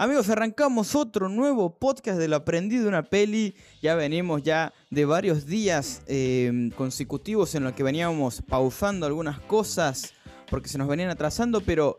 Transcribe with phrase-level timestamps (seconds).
[0.00, 3.56] Amigos, arrancamos otro nuevo podcast de lo aprendido de una peli.
[3.82, 10.14] Ya venimos ya de varios días eh, consecutivos en los que veníamos pausando algunas cosas
[10.48, 11.98] porque se nos venían atrasando, pero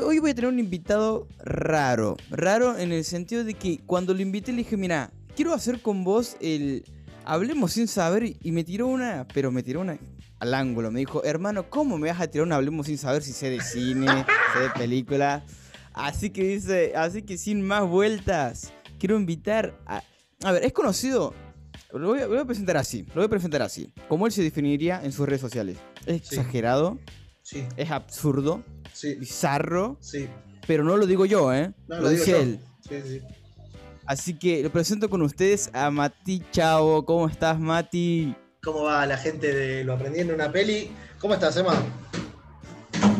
[0.00, 2.16] hoy voy a tener un invitado raro.
[2.30, 6.04] Raro en el sentido de que cuando lo invité le dije, mira, quiero hacer con
[6.04, 6.84] vos el
[7.24, 9.98] Hablemos sin saber y me tiró una, pero me tiró una
[10.38, 10.92] al ángulo.
[10.92, 13.60] Me dijo, hermano, ¿cómo me vas a tirar un Hablemos sin saber si sé de
[13.60, 15.44] cine, sé de película?
[15.94, 20.02] Así que dice, así que sin más vueltas, quiero invitar a...
[20.44, 21.34] A ver, es conocido,
[21.92, 25.12] lo voy, a, presentar así, lo voy a presentar así, como él se definiría en
[25.12, 25.78] sus redes sociales.
[26.04, 26.98] Es exagerado,
[27.42, 30.28] Sí, es absurdo, sí, bizarro, sí.
[30.66, 31.72] pero no lo digo yo, ¿eh?
[31.88, 32.36] No, lo, digo dice yo.
[32.38, 32.60] él.
[32.88, 33.20] Sí, sí.
[34.06, 37.04] Así que lo presento con ustedes a Mati Chavo.
[37.04, 38.34] ¿Cómo estás, Mati?
[38.62, 40.90] ¿Cómo va la gente de Lo Aprendí en una peli?
[41.20, 41.74] ¿Cómo estás, Emma?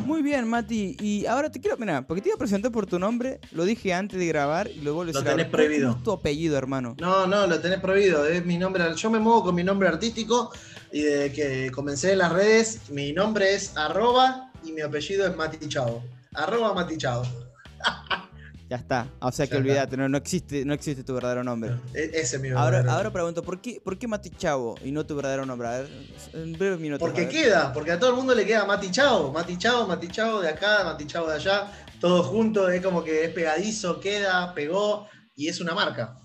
[0.06, 0.96] Muy bien, Mati.
[1.00, 3.92] Y ahora te quiero, mira, porque te iba a presentar por tu nombre, lo dije
[3.94, 5.42] antes de grabar y luego lo Lo tenés ahora.
[5.44, 5.98] ¿Cuál prohibido.
[6.04, 6.96] tu apellido, hermano?
[7.00, 8.26] No, no, lo tenés prohibido.
[8.26, 8.84] Es mi nombre.
[8.94, 10.52] Yo me muevo con mi nombre artístico
[10.92, 15.36] y desde que comencé en las redes, mi nombre es arroba y mi apellido es
[15.36, 16.02] Mati Chavo.
[16.34, 17.24] Arroba Mati Chavo.
[18.72, 19.06] Ya está.
[19.20, 21.72] O sea que Ya olvídate, no, no existe, no existe tu verdadero nombre.
[21.92, 23.12] E- Ese es mi Ahora, verdadero ahora nombre.
[23.12, 25.68] pregunto, ¿por qué, ¿por qué Mati Chavo y no tu verdadero nombre?
[25.68, 25.90] A ver,
[26.32, 27.06] en minutos.
[27.06, 30.40] Porque queda, porque a todo el mundo le queda Mati Chavo, Mati Chavo, Mati Chavo
[30.40, 31.70] de acá, Mati Chavo de allá,
[32.00, 36.18] todo junto, es como que es pegadizo, queda, pegó y es una marca.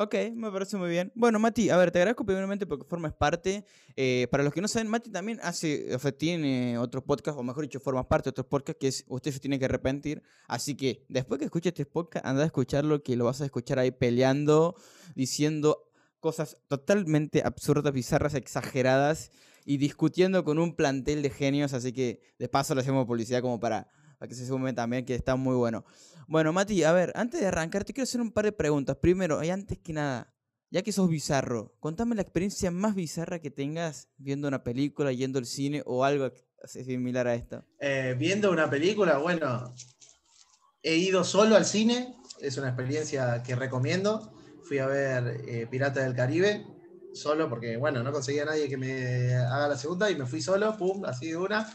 [0.00, 1.10] Ok, me parece muy bien.
[1.16, 3.64] Bueno, Mati, a ver, te agradezco primeramente porque formas parte.
[3.96, 7.42] Eh, para los que no saben, Mati también hace, o sea, tiene otro podcast, o
[7.42, 10.22] mejor dicho, formas parte de otro podcast que es Usted se tiene que arrepentir.
[10.46, 13.80] Así que después que escuches este podcast, anda a escucharlo, que lo vas a escuchar
[13.80, 14.76] ahí peleando,
[15.16, 19.32] diciendo cosas totalmente absurdas, bizarras, exageradas
[19.64, 21.72] y discutiendo con un plantel de genios.
[21.72, 25.14] Así que de paso le hacemos publicidad como para, para que se sume también, que
[25.14, 25.84] está muy bueno.
[26.26, 28.96] Bueno, Mati, a ver, antes de arrancar, te quiero hacer un par de preguntas.
[28.96, 30.34] Primero, y antes que nada,
[30.70, 35.38] ya que sos bizarro, contame la experiencia más bizarra que tengas viendo una película, yendo
[35.38, 36.30] al cine o algo
[36.64, 37.64] similar a esto.
[37.80, 39.72] Eh, viendo una película, bueno,
[40.82, 44.34] he ido solo al cine, es una experiencia que recomiendo.
[44.64, 46.66] Fui a ver eh, Pirata del Caribe,
[47.14, 50.42] solo porque, bueno, no conseguía a nadie que me haga la segunda y me fui
[50.42, 51.66] solo, pum, así de una,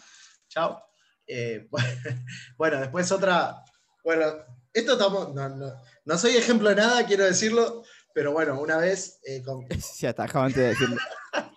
[0.48, 0.93] chao.
[1.28, 1.68] Eh,
[2.58, 3.64] bueno, después otra,
[4.04, 4.26] bueno,
[4.74, 5.74] esto estamos, no, no-
[6.06, 10.46] no soy ejemplo de nada, quiero decirlo, pero bueno, una vez eh, con, Se atajaba
[10.46, 10.98] antes de decirlo.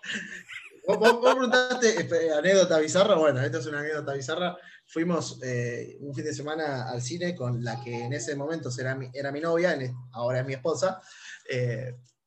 [0.87, 3.15] Vos, vos- vos preguntaste eh, anécdota bizarra.
[3.15, 4.55] Bueno, esta es una anécdota bizarra.
[4.85, 8.95] Fuimos eh, un fin de semana al cine con la que en ese momento era
[8.95, 9.77] mi, era mi novia,
[10.13, 11.01] ahora es mi esposa.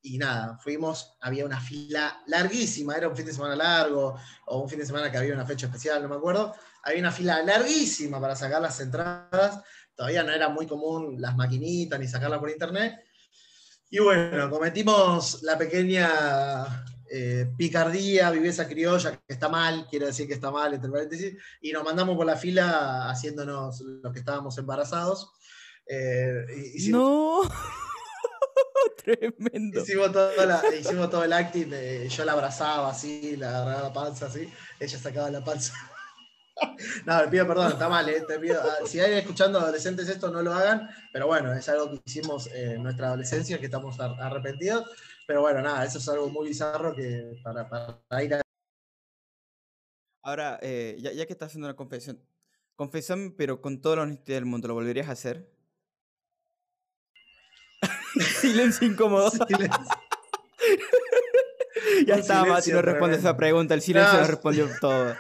[0.03, 4.69] Y nada, fuimos, había una fila larguísima, era un fin de semana largo, o un
[4.69, 6.55] fin de semana que había una fecha especial, no me acuerdo.
[6.83, 9.63] Había una fila larguísima para sacar las entradas.
[9.95, 13.05] Todavía no era muy común las maquinitas ni sacarlas por internet.
[13.91, 20.35] Y bueno, cometimos la pequeña eh, picardía, viveza criolla, que está mal, quiero decir que
[20.35, 25.33] está mal, entre paréntesis, y nos mandamos por la fila haciéndonos los que estábamos embarazados.
[25.87, 26.47] Eh,
[26.89, 27.43] No.
[29.05, 29.81] Tremendo.
[29.81, 33.93] hicimos, todo la- hicimos todo el acting, eh, yo la abrazaba así, la agarraba la
[33.93, 35.75] panza así, ella sacaba la panza.
[37.07, 40.43] No, pido perdón, está mal, eh, te pido, ah, si hay escuchando adolescentes esto, no
[40.43, 44.85] lo hagan, pero bueno, es algo que hicimos en nuestra adolescencia, que estamos ar- arrepentidos,
[45.27, 48.43] pero bueno, nada, eso es algo muy bizarro que para, para ir a
[50.23, 52.21] Ahora, eh, ya, ya que estás haciendo una confesión,
[52.77, 55.51] confesame, pero con toda la honestidad del mundo, ¿lo volverías a hacer?
[58.41, 59.31] Silencio incómodo.
[59.49, 59.69] Silencio.
[62.07, 63.75] ya Un está, Mati, no responde esa pregunta.
[63.75, 65.15] El silencio No, lo respondió todo.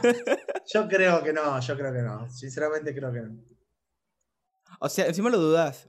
[0.72, 2.30] Yo creo que no, yo creo que no.
[2.30, 3.40] Sinceramente creo que no.
[4.78, 5.88] O sea, encima lo dudas.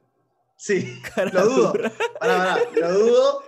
[0.57, 1.73] Sí, Cara lo dudo.
[2.19, 3.43] Pará, pará, lo dudo.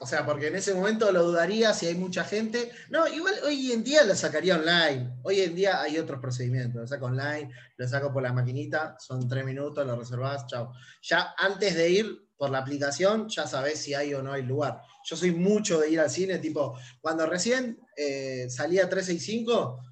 [0.00, 2.70] O sea, porque en ese momento lo dudaría si hay mucha gente.
[2.90, 5.14] No, igual hoy en día lo sacaría online.
[5.22, 6.80] Hoy en día hay otros procedimientos.
[6.80, 10.72] Lo saco online, lo saco por la maquinita, son tres minutos, lo reservás, chao.
[11.02, 14.82] Ya antes de ir por la aplicación, ya sabés si hay o no hay lugar.
[15.04, 19.82] Yo soy mucho de ir al cine, tipo, cuando recién eh, salía 365,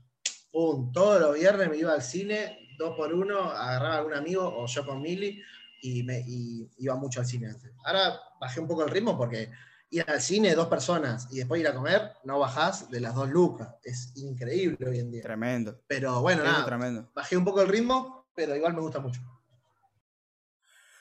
[0.51, 4.43] pum, todos los viernes me iba al cine, dos por uno, agarraba a algún amigo
[4.45, 5.41] o yo con Mili
[5.83, 7.71] y, me, y iba mucho al cine antes.
[7.85, 9.51] Ahora bajé un poco el ritmo porque
[9.93, 13.29] ir al cine dos personas y después ir a comer, no bajás de las dos
[13.31, 13.77] lucas.
[13.85, 15.23] Es increíble hoy en día.
[15.23, 15.81] Tremendo.
[15.87, 17.11] Pero bueno, Tremendo, nada, tremendo.
[17.15, 19.21] bajé un poco el ritmo, pero igual me gusta mucho.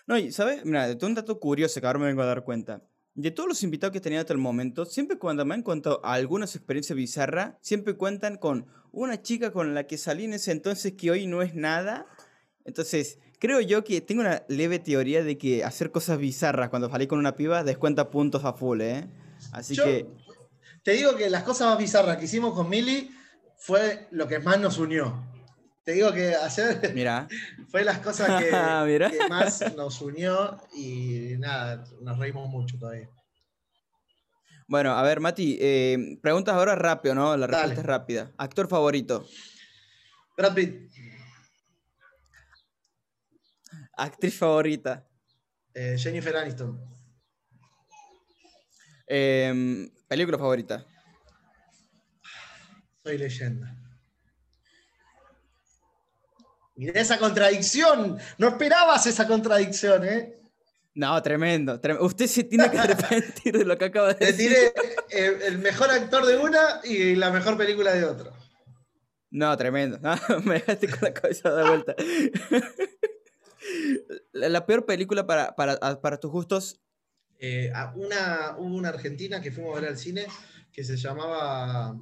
[0.08, 0.66] No, y ¿sabes?
[0.66, 2.82] Mira, de todo un dato curioso que ahora me vengo a dar cuenta.
[3.14, 6.02] De todos los invitados que he tenido hasta el momento, siempre cuando me han contado
[6.04, 10.94] algunas experiencias bizarras, siempre cuentan con una chica con la que salí en ese entonces
[10.94, 12.08] que hoy no es nada
[12.66, 17.08] Entonces, creo yo que tengo una leve teoría de que hacer cosas bizarras cuando salí
[17.08, 19.10] con una piba descuenta puntos a full, ¿eh?
[19.52, 20.06] Así Yo que,
[20.84, 23.10] Te digo que las cosas más bizarras que hicimos con Mili
[23.58, 25.28] fue lo que más nos unió.
[25.84, 27.28] Te digo que hacer mira.
[27.70, 28.52] fue las cosas que,
[28.86, 29.10] Mira.
[29.10, 33.10] que más nos unió y nada, nos reímos mucho todavía.
[34.68, 37.36] Bueno, a ver, Mati, eh, preguntas ahora rápido, ¿no?
[37.36, 37.82] La respuesta Dale.
[37.82, 38.32] es rápida.
[38.38, 39.26] Actor favorito,
[40.38, 40.92] Brad Pitt,
[43.94, 45.08] actriz favorita,
[45.74, 46.80] eh, Jennifer Aniston,
[49.08, 50.86] em, película favorita,
[53.04, 53.76] soy leyenda.
[56.76, 58.18] Mirá esa contradicción.
[58.38, 60.38] No esperabas esa contradicción, ¿eh?
[60.96, 64.50] No, tremendo, trem- Usted se tiene que arrepentir de lo que acaba de Te decir.
[64.50, 64.74] tiré
[65.10, 68.32] eh, el mejor actor de una y la mejor película de otra.
[69.30, 70.00] No, tremendo.
[70.02, 71.96] No, me dejaste con la cabeza de vuelta.
[74.34, 76.80] la, la peor película para, para, para tus gustos.
[77.40, 80.28] Eh, una, hubo una argentina que fuimos a ver al cine
[80.72, 81.98] que se llamaba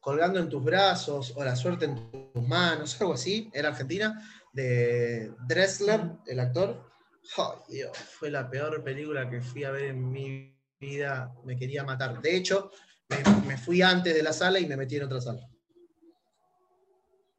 [0.00, 3.50] Colgando en tus brazos o La suerte en tus manos, algo así.
[3.52, 4.22] Era argentina,
[4.52, 6.90] de Dressler, el actor.
[7.36, 11.34] Ay, Dios, fue la peor película que fui a ver en mi vida.
[11.44, 12.20] Me quería matar.
[12.20, 12.70] De hecho,
[13.08, 13.16] me,
[13.46, 15.48] me fui antes de la sala y me metí en otra sala.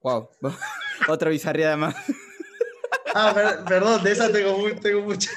[0.02, 0.30] Wow.
[1.08, 1.96] Otra bizarría más.
[3.18, 5.32] Ah, per- perdón, de esa tengo, mu- tengo muchas.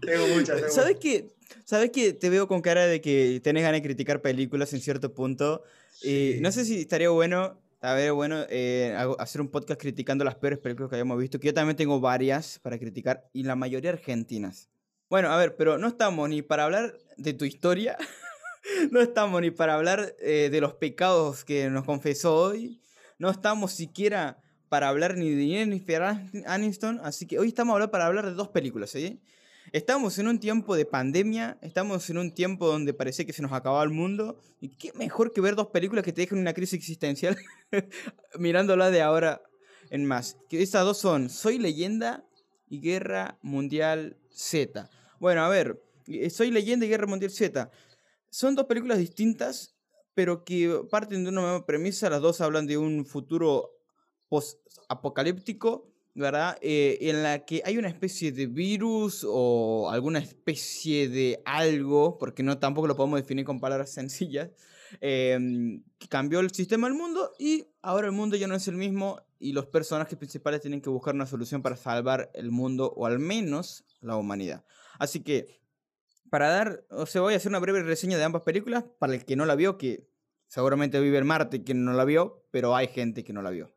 [0.00, 1.28] tengo tengo ¿Sabes que,
[1.64, 5.14] ¿Sabes que te veo con cara de que tenés ganas de criticar películas en cierto
[5.14, 5.62] punto?
[6.02, 10.58] Y no sé si estaría bueno, estaría bueno eh, hacer un podcast criticando las peores
[10.58, 14.68] películas que hayamos visto, que yo también tengo varias para criticar, y la mayoría argentinas.
[15.08, 17.96] Bueno, a ver, pero no estamos ni para hablar de tu historia,
[18.90, 22.80] no estamos ni para hablar eh, de los pecados que nos confesó hoy,
[23.18, 24.38] no estamos siquiera
[24.70, 28.32] para hablar ni de Jennifer An- Aniston, así que hoy estamos hablando para hablar de
[28.32, 29.20] dos películas, ¿sí?
[29.72, 33.52] Estamos en un tiempo de pandemia, estamos en un tiempo donde parece que se nos
[33.52, 36.74] acababa el mundo, y qué mejor que ver dos películas que te dejen una crisis
[36.78, 37.36] existencial
[38.38, 39.42] mirándola de ahora
[39.90, 40.36] en más.
[40.48, 42.24] Que estas dos son Soy leyenda
[42.68, 44.88] y Guerra Mundial Z.
[45.18, 47.70] Bueno, a ver, eh, Soy leyenda y Guerra Mundial Z.
[48.30, 49.74] Son dos películas distintas,
[50.14, 52.08] pero que parten de una misma premisa.
[52.08, 53.79] Las dos hablan de un futuro
[54.30, 56.56] post-apocalíptico, ¿verdad?
[56.62, 62.42] Eh, en la que hay una especie de virus o alguna especie de algo, porque
[62.42, 64.50] no tampoco lo podemos definir con palabras sencillas,
[65.00, 69.20] em, cambió el sistema del mundo y ahora el mundo ya no es el mismo
[69.38, 73.18] y los personajes principales tienen que buscar una solución para salvar el mundo o al
[73.18, 74.64] menos la humanidad.
[74.98, 75.60] Así que,
[76.30, 79.24] para dar, o sea, voy a hacer una breve reseña de ambas películas para el
[79.24, 80.08] que no la vio, que
[80.46, 83.72] seguramente vive en Marte quien no la vio, pero hay gente que no la vio.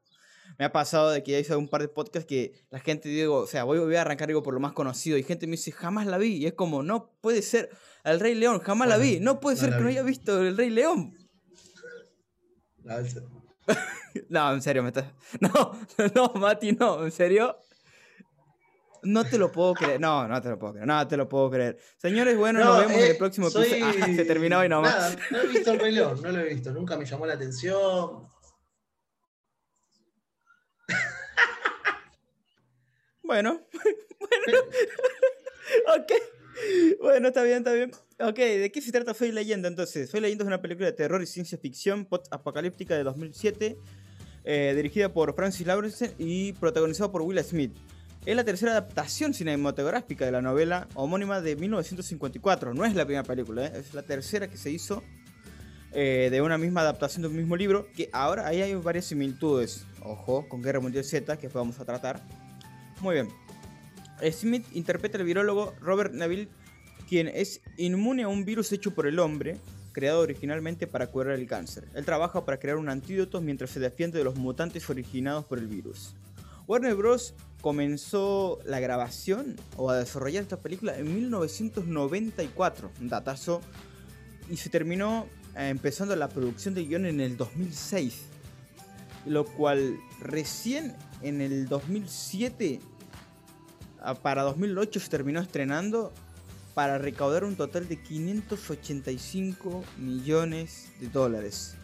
[0.60, 3.38] Me ha pasado de que ya hice un par de podcasts que la gente digo,
[3.38, 5.72] o sea, voy, voy a arrancar digo por lo más conocido y gente me dice,
[5.72, 6.36] jamás la vi.
[6.38, 7.70] Y es como, no puede ser.
[8.04, 9.20] El Rey León, jamás la vi.
[9.20, 11.16] No puede no ser que no haya visto El Rey León.
[14.30, 15.06] No, en serio, me estás.
[15.40, 15.72] No,
[16.14, 17.58] no, Mati, no, en serio.
[19.02, 20.00] No te lo puedo creer.
[20.00, 20.88] No, no te lo puedo creer.
[20.88, 21.78] No te lo puedo creer.
[21.98, 23.96] Señores, bueno, nos vemos en eh, el próximo soy- episodio.
[24.02, 24.94] Ah, se terminó hoy nomás.
[24.94, 27.34] Nada, no he visto el Rey León, no lo he visto, nunca me llamó la
[27.34, 28.28] atención.
[33.34, 33.60] Bueno,
[34.20, 34.60] bueno,
[35.98, 36.12] ok.
[37.02, 37.92] Bueno, está bien, está bien.
[38.20, 40.08] Ok, ¿de qué se trata Soy Leyenda entonces?
[40.12, 43.76] Soy Leyenda es una película de terror y ciencia ficción post-apocalíptica de 2007,
[44.44, 47.76] eh, dirigida por Francis Lawrence y protagonizada por Will Smith.
[48.24, 52.76] Es la tercera adaptación cinematográfica de la novela homónima de 1954.
[52.76, 53.72] No es la primera película, ¿eh?
[53.78, 55.02] es la tercera que se hizo
[55.92, 59.88] eh, de una misma adaptación de un mismo libro, que ahora ahí hay varias similitudes.
[60.04, 62.22] Ojo, con Guerra Mundial Z, que vamos a tratar.
[63.04, 63.28] Muy bien.
[64.32, 66.48] Smith interpreta al virólogo Robert Neville,
[67.10, 69.58] quien es inmune a un virus hecho por el hombre,
[69.92, 71.86] creado originalmente para curar el cáncer.
[71.96, 75.68] Él trabaja para crear un antídoto mientras se defiende de los mutantes originados por el
[75.68, 76.16] virus.
[76.66, 77.34] Warner Bros.
[77.60, 83.60] comenzó la grabación o a desarrollar esta película en 1994, un datazo,
[84.50, 88.22] y se terminó eh, empezando la producción de guion en el 2006,
[89.26, 92.93] lo cual recién en el 2007 a-
[94.22, 96.12] para 2008 se terminó estrenando
[96.74, 101.76] para recaudar un total de 585 millones de dólares.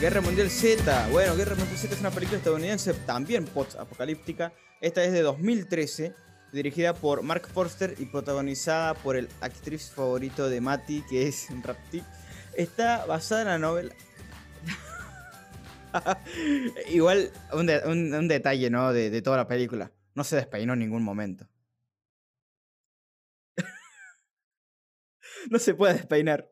[0.00, 1.08] Guerra Mundial Z.
[1.10, 4.52] Bueno, Guerra Mundial Z es una película estadounidense también post-apocalíptica.
[4.80, 6.14] Esta es de 2013,
[6.52, 12.02] dirigida por Mark Forster y protagonizada por el actriz favorito de Mati, que es Rapti.
[12.56, 13.94] Está basada en la novela.
[16.90, 17.68] Igual, un,
[18.14, 18.92] un detalle, ¿no?
[18.92, 19.92] De, de toda la película.
[20.14, 21.48] No se despeinó en ningún momento.
[25.50, 26.50] no se puede despeinar.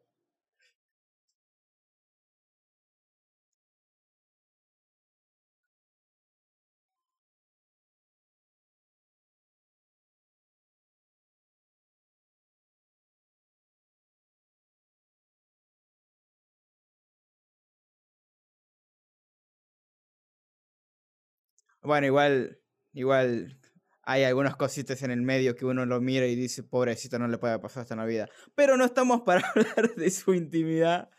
[21.82, 22.60] Bueno, igual,
[22.92, 23.58] igual
[24.02, 27.36] hay algunas cositas en el medio que uno lo mira y dice, pobrecito, no le
[27.36, 28.26] puede pasar la vida.
[28.54, 31.10] Pero no estamos para hablar de su intimidad.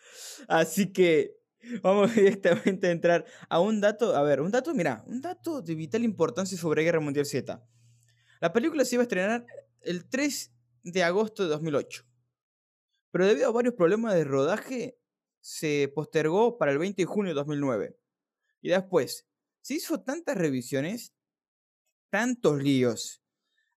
[0.47, 1.37] Así que
[1.83, 5.75] vamos directamente a entrar a un dato, a ver, un dato, mira, un dato de
[5.75, 7.63] vital importancia sobre Guerra Mundial Z.
[8.41, 9.45] La película se iba a estrenar
[9.81, 10.51] el 3
[10.83, 12.05] de agosto de 2008.
[13.11, 14.99] Pero debido a varios problemas de rodaje,
[15.41, 17.95] se postergó para el 20 de junio de 2009.
[18.61, 19.28] Y después,
[19.69, 21.13] se hizo tantas revisiones,
[22.09, 23.21] tantos líos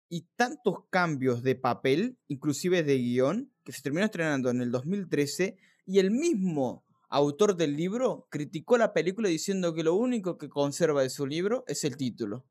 [0.08, 5.58] y tantos cambios de papel, inclusive de guion, que se terminó estrenando en el 2013
[5.88, 11.01] y el mismo autor del libro criticó la película diciendo que lo único que conserva
[11.01, 12.46] de su libro es el título.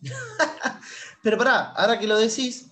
[1.22, 2.70] Pero pará, ahora que lo decís,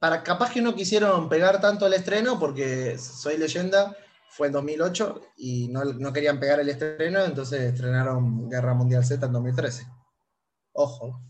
[0.00, 3.96] para, capaz que no quisieron pegar tanto el estreno porque Soy Leyenda
[4.36, 9.24] fue en 2008 y no, no querían pegar el estreno, entonces estrenaron Guerra Mundial Z
[9.24, 9.86] en 2013.
[10.72, 11.20] Ojo.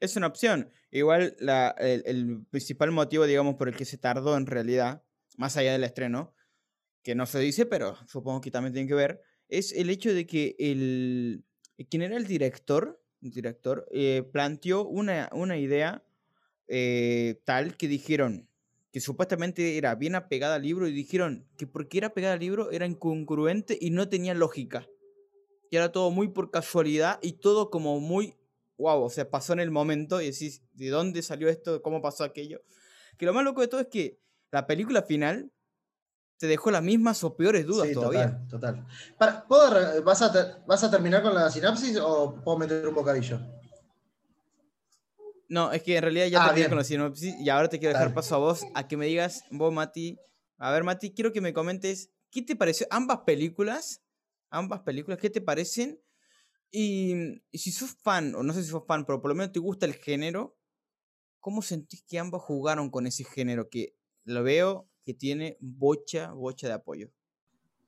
[0.00, 0.70] Es una opción.
[0.90, 5.04] Igual la- el, el principal motivo, digamos, por el que se tardó en realidad,
[5.36, 6.34] más allá del estreno,
[7.02, 10.26] que no se dice, pero supongo que también tiene que ver, es el hecho de
[10.26, 11.44] que el,
[11.90, 16.04] quien era el director, el director eh, planteó una, una idea
[16.66, 18.48] eh, tal que dijeron
[18.94, 22.70] que supuestamente era bien apegada al libro y dijeron que porque era apegada al libro
[22.70, 24.86] era incongruente y no tenía lógica.
[25.68, 28.36] Que era todo muy por casualidad y todo como muy
[28.76, 31.82] wow, o sea, pasó en el momento y decís, ¿de dónde salió esto?
[31.82, 32.62] ¿Cómo pasó aquello?
[33.18, 34.20] Que lo más loco de todo es que
[34.52, 35.50] la película final
[36.38, 38.46] te dejó las mismas o peores dudas Sí, todavía.
[38.48, 38.86] total, total.
[39.18, 43.40] Para, ¿puedo vas, a ¿Vas a terminar con la sinapsis o puedo meter un bocadillo?
[45.54, 46.70] No, es que en realidad ya Ah, terminé bien.
[46.70, 49.44] con la sinopsis y ahora te quiero dejar paso a vos a que me digas,
[49.52, 50.18] vos Mati,
[50.58, 54.02] a ver Mati, quiero que me comentes, ¿qué te pareció ambas películas?
[54.50, 56.00] Ambas películas, ¿qué te parecen?
[56.72, 59.52] Y, y si sos fan, o no sé si sos fan, pero por lo menos
[59.52, 60.58] te gusta el género,
[61.38, 63.68] ¿cómo sentís que ambas jugaron con ese género?
[63.70, 63.94] Que
[64.24, 67.12] lo veo que tiene bocha, bocha de apoyo.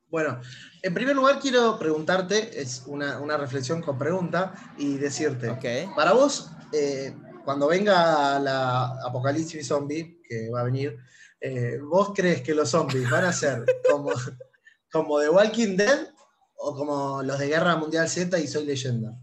[0.09, 0.39] Bueno,
[0.83, 5.93] en primer lugar quiero preguntarte, es una, una reflexión con pregunta, y decirte, Ok.
[5.97, 7.13] para vos, eh,
[7.47, 10.97] cuando venga la apocalipsis zombie, que va a venir,
[11.39, 14.11] eh, ¿vos crees que los zombies van a ser como,
[14.91, 16.09] como The Walking Dead
[16.57, 19.17] o como los de Guerra Mundial Z y Soy Leyenda?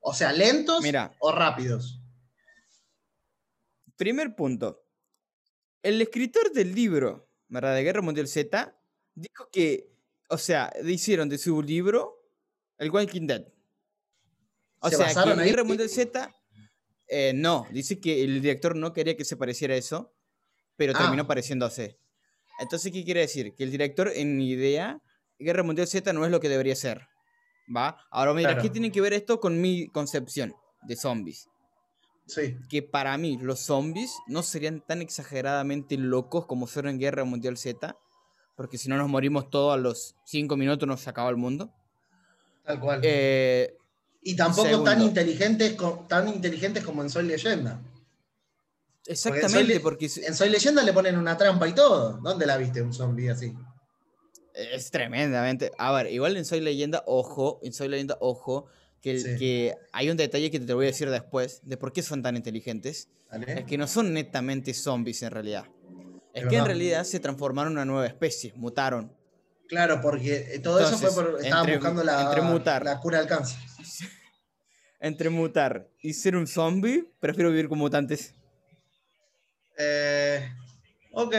[0.00, 1.14] O sea, lentos Mira.
[1.20, 2.02] o rápidos.
[3.94, 4.84] Primer punto.
[5.84, 7.76] El escritor del libro, ¿verdad?
[7.76, 8.76] De Guerra Mundial Z,
[9.14, 9.94] dijo que,
[10.30, 12.28] o sea, hicieron de su libro
[12.76, 13.46] el Walking Dead.
[14.80, 15.50] O ¿Se sea, que ahí?
[15.50, 16.35] Guerra Mundial Z,
[17.08, 20.12] eh, no, dice que el director no quería que se pareciera a eso,
[20.76, 20.98] pero Ah.
[21.02, 21.98] terminó pareciéndose.
[22.58, 23.54] Entonces, ¿qué quiere decir?
[23.54, 25.00] Que el director, en mi idea,
[25.38, 27.06] Guerra Mundial Z no es lo que debería ser.
[27.74, 27.98] ¿Va?
[28.10, 28.62] Ahora, mira, Claro.
[28.62, 31.48] ¿qué tiene que ver esto con mi concepción de zombies?
[32.28, 32.56] Sí.
[32.68, 37.56] que para mí los zombies no serían tan exageradamente locos como fueron en Guerra Mundial
[37.56, 37.96] Z,
[38.56, 41.72] porque si no nos morimos todos a los 5 minutos nos acaba el mundo.
[42.64, 43.00] Tal cual.
[43.04, 43.76] Eh,
[44.26, 45.76] y tampoco tan inteligentes,
[46.08, 47.80] tan inteligentes como en Soy Leyenda.
[49.06, 52.18] exactamente, porque En Soy Leyenda le ponen una trampa y todo.
[52.22, 53.54] ¿Dónde la viste un zombie así?
[54.54, 55.70] es tremendamente...
[55.76, 58.66] A ver, igual en Soy Leyenda, ojo, en Soy Leyenda, ojo,
[59.02, 59.36] que, Sí.
[59.38, 62.36] que hay un detalle que te voy a decir después de por qué son tan
[62.36, 63.08] inteligentes.
[63.46, 65.66] Es que no son netamente zombies en realidad.
[66.32, 69.12] Es Es que en realidad se transformaron en una nueva especie, mutaron.
[69.68, 71.36] Claro, porque eh, todo eso fue por.
[71.42, 73.58] Estaban entre- buscando la, la cura al cáncer.
[75.00, 78.34] Entre mutar y ser un zombie, prefiero vivir con mutantes.
[79.78, 80.48] Eh,
[81.12, 81.34] ok.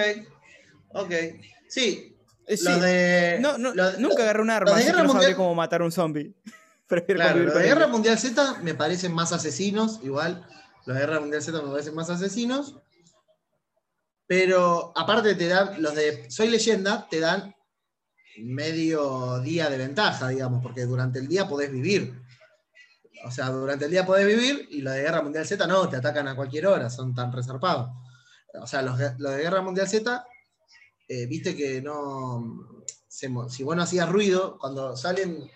[0.89, 1.11] Ok.
[1.67, 2.15] Sí.
[2.45, 2.65] Eh, sí.
[2.65, 3.37] Los de.
[3.41, 5.81] No, no, los- nunca agarré un arma, así que Guerra no sabría Mundial- cómo matar
[5.81, 6.33] a un zombie.
[6.87, 7.91] Prefiero Claro, los de Guerra ellos.
[7.91, 10.47] Mundial Z me parecen más asesinos, igual.
[10.85, 12.75] Los de Guerra Mundial Z me parecen más asesinos.
[14.27, 17.55] Pero aparte te dan, los de Soy Leyenda te dan
[18.39, 22.13] medio día de ventaja, digamos, porque durante el día podés vivir.
[23.27, 25.98] O sea, durante el día podés vivir y los de Guerra Mundial Z no, te
[25.98, 27.89] atacan a cualquier hora, son tan resarpados.
[28.62, 30.25] O sea, los, de- los de Guerra Mundial Z
[31.10, 32.84] eh, viste que no.
[33.07, 35.50] se si vos no hacías ruido, cuando salen.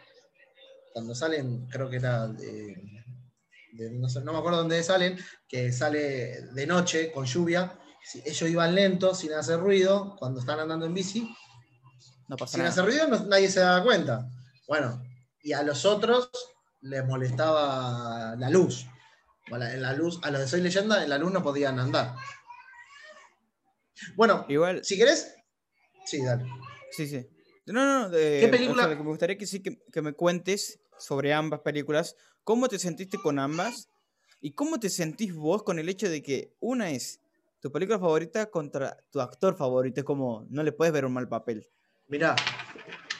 [0.93, 2.75] Cuando salen, creo que era de.
[3.73, 7.77] de- no, sé, no me acuerdo dónde salen, que sale de noche con lluvia.
[8.25, 11.33] ellos iban lentos, sin hacer ruido, cuando están andando en bici,
[12.27, 12.71] No pasa sin nada.
[12.71, 14.27] hacer ruido no- nadie se daba cuenta.
[14.67, 15.01] Bueno,
[15.43, 16.29] y a los otros
[16.81, 18.85] les molestaba la luz.
[19.47, 22.15] La luz, a los de Soy Leyenda, en la luz no podían andar.
[24.15, 25.35] Bueno, Igual, si querés,
[26.05, 26.45] sí, dale.
[26.91, 27.27] sí, sí.
[27.65, 28.09] No, no, no.
[28.09, 28.85] de- ¿Qué película?
[28.85, 32.15] o sea, me gustaría que sí que, que me cuentes sobre ambas películas.
[32.43, 33.89] ¿Cómo te sentiste con ambas?
[34.39, 37.19] ¿Y cómo te sentís vos con el hecho de que una es
[37.59, 40.01] tu película favorita contra tu actor favorito?
[40.01, 41.67] Es como, no le puedes ver un mal papel.
[42.07, 42.35] Mirá,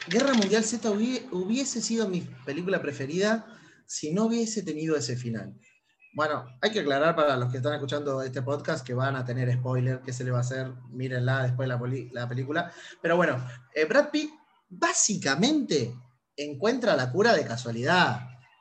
[0.08, 3.46] Guerra Mundial Z hubie- hubiese sido mi película preferida
[3.86, 5.54] si no hubiese tenido ese final.
[6.14, 9.50] Bueno, hay que aclarar para los que están escuchando este podcast que van a tener
[9.54, 11.80] spoiler, que se le va a hacer, mírenla después la,
[12.12, 12.70] la película.
[13.00, 13.42] Pero bueno,
[13.74, 14.30] eh, Brad Pitt
[14.68, 15.94] básicamente
[16.36, 18.20] encuentra la cura de casualidad.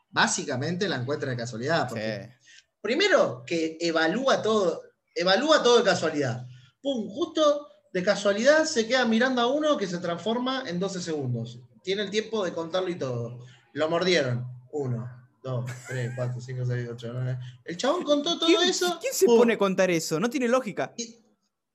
[0.10, 1.89] Básicamente la encuentra de casualidad.
[1.89, 2.50] Porque Sí.
[2.81, 4.81] primero que evalúa todo,
[5.13, 6.45] evalúa todo de casualidad.
[6.81, 11.60] Pum, justo de casualidad se queda mirando a uno que se transforma en 12 segundos.
[11.83, 13.39] Tiene el tiempo de contarlo y todo.
[13.74, 14.45] Lo mordieron.
[14.71, 15.10] Uno,
[15.43, 17.38] dos, tres, cuatro, cinco, seis, ocho, nueve.
[17.65, 18.98] El chabón contó todo ¿Quién, eso.
[19.01, 20.19] quién se pone a contar eso?
[20.19, 20.93] No tiene lógica.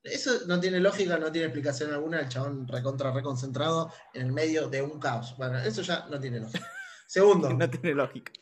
[0.02, 2.20] Eso no tiene lógica, no tiene explicación alguna.
[2.20, 5.34] El chabón recontra reconcentrado en el medio de un caos.
[5.36, 6.66] Bueno, eso ya no tiene lógica.
[7.06, 7.52] Segundo.
[7.52, 8.32] No tiene lógica.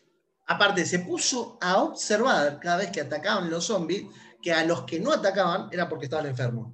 [0.46, 4.04] Aparte, se puso a observar cada vez que atacaban los zombies
[4.42, 6.70] que a los que no atacaban era porque estaban enfermos.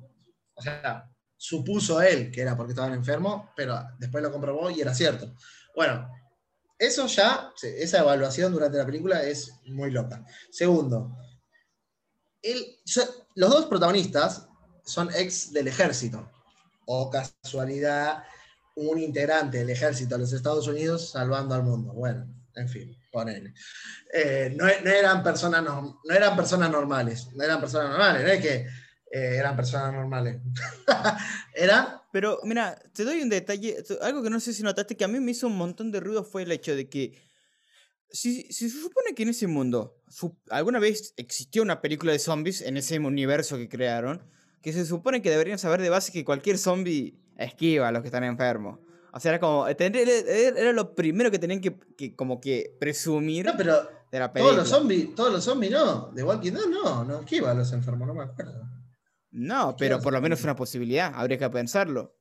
[0.61, 4.95] O sea, supuso él que era porque estaban enfermos, pero después lo comprobó y era
[4.95, 5.35] cierto.
[5.75, 6.09] Bueno,
[6.79, 10.25] eso ya, esa evaluación durante la película es muy loca.
[10.51, 11.17] Segundo,
[13.35, 14.49] los dos protagonistas
[14.85, 16.31] son ex del ejército.
[16.87, 18.25] O casualidad,
[18.77, 21.93] un integrante del ejército de los Estados Unidos salvando al mundo.
[21.93, 23.55] Bueno, en fin, ponele.
[24.13, 27.29] Eh, no, no eran personas, no, no eran personas normales.
[27.35, 28.67] No eran personas normales, no es que
[29.11, 30.41] eh, eran personas normales.
[31.55, 35.09] eran Pero mira, te doy un detalle, algo que no sé si notaste que a
[35.09, 37.13] mí me hizo un montón de ruido fue el hecho de que
[38.13, 39.97] si, si se supone que en ese mundo
[40.51, 44.23] alguna vez existió una película de zombies en ese universo que crearon,
[44.63, 48.09] que se supone que deberían saber de base que cualquier zombie esquiva a los que
[48.09, 48.81] están enfermos.
[49.13, 52.77] O sea, era como, tener- era era lo primero que tenían que, que como que
[52.79, 53.75] presumir no, pero
[54.11, 54.57] de la todos película.
[54.59, 56.11] los zombies, todos los zombies no.
[56.13, 58.61] De Walking Dead no, no esquiva a los enfermos, no me acuerdo.
[59.33, 60.51] No, ¿Qué pero por lo menos hacer?
[60.51, 62.17] una posibilidad, habría que pensarlo.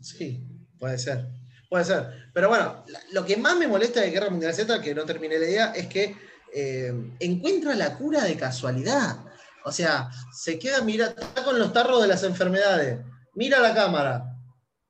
[0.00, 0.46] Sí,
[0.78, 1.26] puede ser.
[1.68, 2.30] Puede ser.
[2.34, 5.46] Pero bueno, lo que más me molesta de Guerra Mundial Z, que no terminé la
[5.46, 6.14] idea, es que
[6.54, 9.16] eh, encuentra la cura de casualidad.
[9.64, 13.00] O sea, se queda, mira, está con los tarros de las enfermedades.
[13.34, 14.28] Mira la cámara.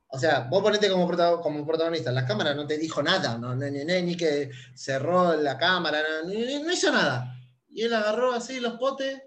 [0.09, 1.07] O sea, vos ponete como,
[1.41, 2.11] como protagonista.
[2.11, 6.29] La cámara no te dijo nada, no, ni, ni- ni que cerró la cámara, no,
[6.29, 7.35] ni- no hizo nada.
[7.71, 9.23] Y él agarró así los potes,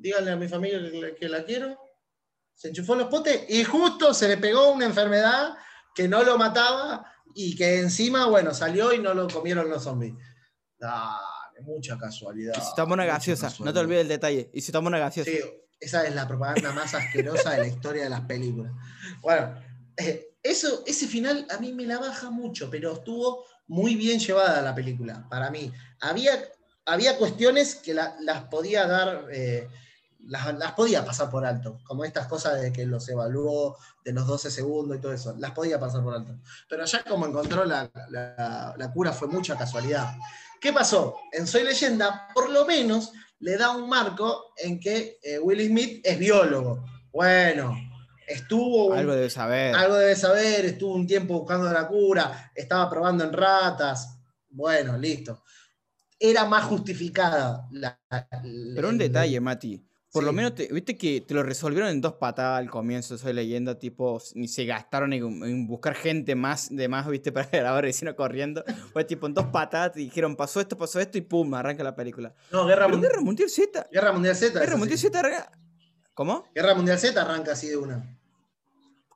[0.00, 1.78] díganle a mi familia que, la- que la quiero,
[2.54, 5.54] se enchufó los potes y justo se le pegó una enfermedad
[5.94, 10.14] que no lo mataba y que encima, bueno, salió y no lo comieron los zombies.
[10.78, 12.54] Dale, mucha casualidad.
[12.56, 14.50] Y se toma una gaseosa, no te olvides el detalle.
[14.52, 15.30] Y se toma una gaseosa.
[15.30, 15.38] Sí,
[15.80, 18.72] esa es la propaganda más asquerosa de la historia de las películas.
[19.20, 19.54] Bueno,
[19.96, 24.62] eh, eso, ese final a mí me la baja mucho, pero estuvo muy bien llevada
[24.62, 25.70] la película, para mí.
[26.00, 26.32] Había,
[26.88, 29.68] había cuestiones que la- las podía dar, eh,
[30.26, 34.26] las, las podía pasar por alto, como estas cosas de que los evaluó de los
[34.26, 36.34] 12 segundos y todo eso, las podía pasar por alto.
[36.68, 40.14] Pero ya como encontró la, la- la cura fue mucha casualidad.
[40.60, 41.16] ¿Qué pasó?
[41.32, 46.00] En Soy Leyenda, por lo menos le da un marco en que eh, Will Smith
[46.04, 46.84] es biólogo.
[47.12, 47.76] Bueno,
[48.26, 49.74] estuvo un- Algo debe saber.
[49.76, 54.16] algo debe saber, estuvo un tiempo buscando la cura, estaba probando en ratas.
[54.50, 55.44] Bueno, listo.
[56.20, 58.00] Era más justificada la.
[58.74, 59.84] Pero un detalle, Mati.
[60.10, 63.34] Por lo menos, te- viste que te lo resolvieron en dos patadas al comienzo, soy
[63.34, 67.84] leyenda, tipo, ni se gastaron en, en buscar gente más de más, viste, para grabar
[67.84, 68.64] recién corriendo.
[68.92, 71.94] Fue tipo en dos patadas, te dijeron, pasó esto, pasó esto, y pum, arranca la
[71.94, 72.34] película.
[72.50, 73.86] No, Guerra, Mundial, Guerra Mundial Z.
[73.92, 74.58] Guerra Mundial Z.
[74.60, 74.76] Guerra.
[74.76, 75.52] Mundial Z arranca-
[76.14, 76.44] ¿Cómo?
[76.54, 78.17] Guerra Mundial Z arranca así de una.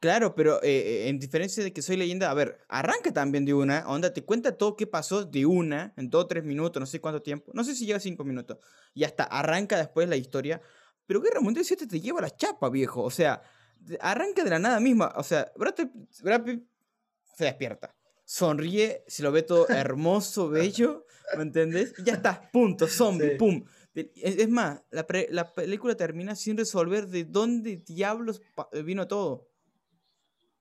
[0.02, 3.54] Claro, pero eh, eh, en diferencia de que soy leyenda, a ver, arranca también de
[3.54, 7.00] una, onda, te cuenta todo qué pasó de una, en todo tres minutos, no sé
[7.00, 8.58] cuánto tiempo, no sé si llega a cinco minutos,
[8.94, 10.60] y hasta arranca después la historia,
[11.06, 13.44] pero Guerra Mundial 7 te lleva la chapa, viejo, o sea,
[14.00, 16.64] arranca de la nada misma, o sea, Brad Pitt, Brad Pitt
[17.36, 21.94] se despierta, sonríe, se lo ve todo hermoso, bello, ¿me entendés?
[21.96, 23.36] Y ya está, punto, zombie, Sí.
[23.36, 23.64] pum.
[23.94, 28.42] Es más, la, la película termina sin resolver de dónde diablos
[28.84, 29.51] vino todo.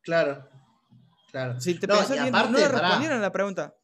[0.02, 0.48] Claro,
[1.32, 1.60] claro.
[1.62, 3.76] Si te No, pensás bien, aparte, no le respondieron a la pregunta.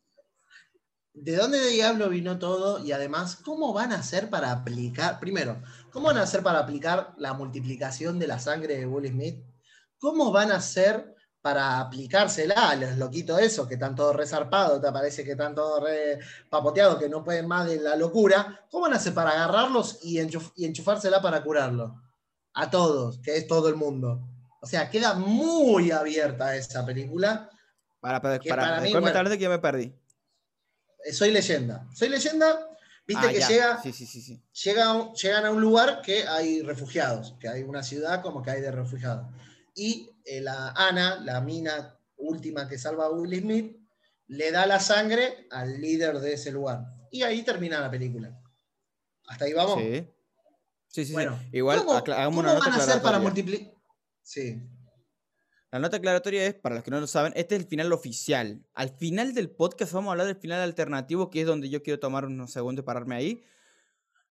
[1.13, 2.83] ¿De dónde de diablo vino todo?
[2.85, 5.19] Y además, ¿cómo van a hacer para aplicar?
[5.19, 9.43] Primero, ¿cómo van a hacer para aplicar la multiplicación de la sangre de Will Smith?
[9.97, 14.91] ¿Cómo van a hacer para aplicársela a los loquitos esos que están todos resarpados, te
[14.91, 16.19] parece que están todos re
[16.51, 18.67] papoteados, que no pueden más de la locura?
[18.69, 21.93] ¿Cómo van a hacer para agarrarlos y, enchuf- y enchufársela para curarlos?
[22.53, 24.21] A todos, que es todo el mundo.
[24.61, 27.49] O sea, queda muy abierta esa película.
[27.99, 29.29] Para, para, Que para, para mí, bueno.
[29.29, 29.93] que ya me perdí.
[31.05, 31.87] Eh, Soy leyenda.
[31.93, 32.67] Soy leyenda.
[33.05, 33.47] Viste Ah, que ya.
[33.47, 34.43] llega, Sí, sí, sí, sí.
[34.63, 38.61] llega llegan a un lugar que hay refugiados, que hay una ciudad como que hay
[38.61, 39.27] de refugiados.
[39.73, 43.77] Y eh, la Ana, la mina última que salva a Will Smith,
[44.27, 46.81] le da la sangre al líder de ese lugar.
[47.11, 48.37] Y ahí termina la película.
[49.27, 49.79] ¿Hasta ahí vamos?
[49.79, 50.05] Sí.
[50.89, 51.13] Sí, sí, sí.
[51.13, 53.76] Bueno, Igual, ¿cómo, cómo van a hacer para multiplicar?
[54.27, 54.61] Sí.
[55.71, 58.61] La nota aclaratoria es, para los que no lo saben, este es el final oficial.
[58.73, 61.97] Al final del podcast vamos a hablar del final alternativo, que es donde yo quiero
[61.97, 63.43] tomar unos segundos y pararme ahí.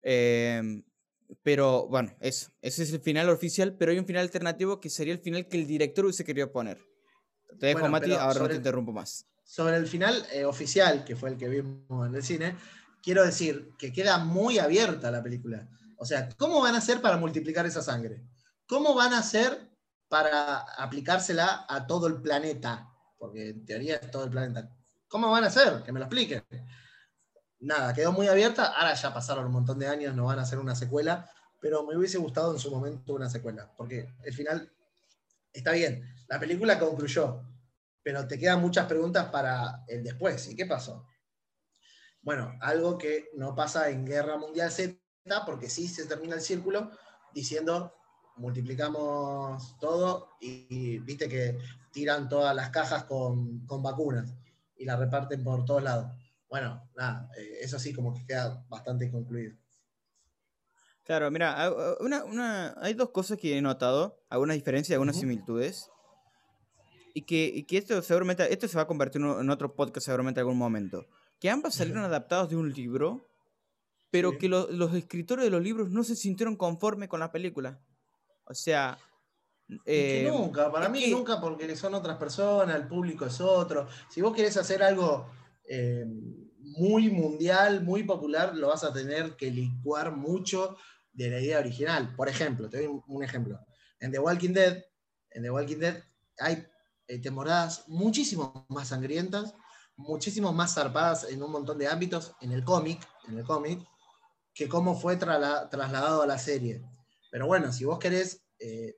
[0.00, 0.82] Em,
[1.42, 2.50] pero bueno, eso.
[2.62, 5.58] Ese es el final oficial, pero hay un final alternativo que sería el final que
[5.58, 6.78] el director hubiese querido poner.
[7.60, 9.26] Te dejo, Bueno, Mati, ahora no te interrumpo más.
[9.44, 12.56] Sobre el final eh, oficial, que fue el que vimos en el cine,
[13.02, 15.68] quiero decir que queda muy abierta la película.
[15.98, 18.24] O sea, ¿cómo van a hacer para multiplicar esa sangre?
[18.66, 19.71] ¿Cómo van a hacer
[20.12, 22.86] para aplicársela a todo el planeta?
[23.16, 24.68] Porque en teoría es todo el planeta.
[25.08, 25.82] ¿Cómo van a hacer?
[25.82, 26.44] Que me lo expliquen.
[27.60, 28.66] Nada, quedó muy abierta.
[28.66, 31.96] Ahora ya pasaron un montón de años, no van a hacer una secuela, pero me
[31.96, 34.70] hubiese gustado en su momento una secuela, porque el final
[35.50, 36.06] está bien.
[36.28, 37.40] La película concluyó,
[38.02, 40.46] pero te quedan muchas preguntas para el después.
[40.46, 41.06] ¿Y qué pasó?
[42.20, 44.94] Bueno, algo que no pasa en Guerra Mundial Z,
[45.46, 46.90] porque sí se termina el círculo
[47.32, 47.94] diciendo
[48.36, 51.58] multiplicamos todo y, y viste que
[51.92, 54.34] tiran todas las cajas con, con vacunas
[54.76, 56.12] y las reparten por todos lados.
[56.48, 59.54] Bueno, nada, eh, eso sí como que queda bastante concluido.
[61.04, 65.88] Claro, mira, una, una- hay dos cosas que he notado, algunas diferencias y algunas similitudes.
[67.14, 70.40] Y que, y que esto seguramente, esto se va a convertir en, otro podcast seguramente
[70.40, 71.04] en algún momento.
[71.40, 73.26] Que ambas salieron adaptados de un libro,
[74.10, 74.38] pero Sí.
[74.38, 77.80] que lo- los escritores de los libros no se sintieron conformes con la película.
[78.52, 78.98] O sea...
[79.68, 83.40] Es que eh, nunca, para mí que- nunca porque son otras personas, el público es
[83.40, 83.88] otro.
[84.10, 85.30] Si vos querés hacer algo
[85.64, 86.04] eh,
[86.58, 90.76] muy mundial, muy popular, lo vas a tener que licuar mucho
[91.12, 92.14] de la idea original.
[92.14, 93.58] Por ejemplo, te doy un- ejemplo.
[93.98, 94.84] En The Walking Dead,
[95.30, 96.02] en The Walking Dead
[96.38, 96.66] hay
[97.06, 99.54] eh, temporadas muchísimo más sangrientas,
[99.96, 103.80] muchísimo más zarpadas en un montón de ámbitos en el cómic, en el cómic,
[104.52, 106.82] que cómo fue trasladado a la serie.
[107.32, 108.94] Pero bueno, si vos querés eh,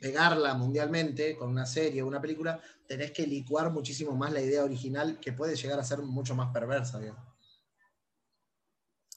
[0.00, 4.64] pegarla mundialmente con una serie o una película, tenés que licuar muchísimo más la idea
[4.64, 6.98] original que puede llegar a ser mucho más perversa.
[6.98, 7.22] digamos.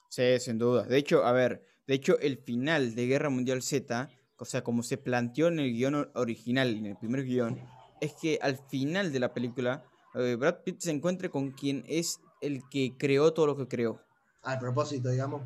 [0.08, 0.84] Sí, sin duda.
[0.84, 4.84] De hecho, a ver, de hecho, el final de Guerra Mundial Z, o sea, como
[4.84, 7.60] se planteó en el guion original, en el primer guion,
[8.02, 12.20] es que al final de la película, eh, Brad Pitt se encuentre con quien es
[12.40, 14.00] el que creó todo lo que creó.
[14.44, 15.42] Al propósito, digamos.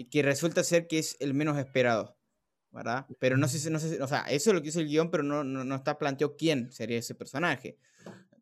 [0.00, 2.16] Y que resulta ser que es el menos esperado,
[2.70, 3.04] ¿verdad?
[3.18, 5.22] Pero no sé, no sé, o sea, eso es lo que dice el guion, pero
[5.22, 7.76] no, no, no está planteado quién sería ese personaje.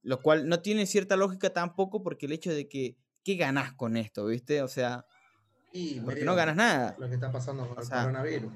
[0.05, 3.97] Lo cual no tiene cierta lógica tampoco porque el hecho de que, ¿qué ganás con
[3.97, 4.63] esto, viste?
[4.63, 5.05] O sea,
[5.73, 6.95] Y porque no ganas nada.
[6.97, 8.53] Lo que está pasando con O el sea, coronavirus.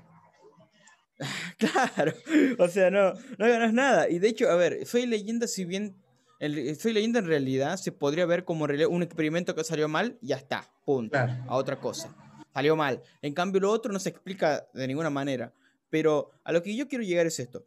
[1.58, 2.12] Claro,
[2.60, 4.08] o sea, no, no ganas nada.
[4.08, 5.96] Y de hecho, a ver, Soy Leyenda, si bien
[6.38, 10.36] el, Soy Leyenda en realidad se podría ver como un experimento que salió mal, ya
[10.36, 11.10] está, punto.
[11.10, 11.42] Claro.
[11.48, 12.14] A otra cosa.
[12.52, 13.02] Salió mal.
[13.22, 15.52] En cambio, lo otro no se explica de ninguna manera.
[15.90, 17.64] Pero a lo que yo quiero llegar es esto.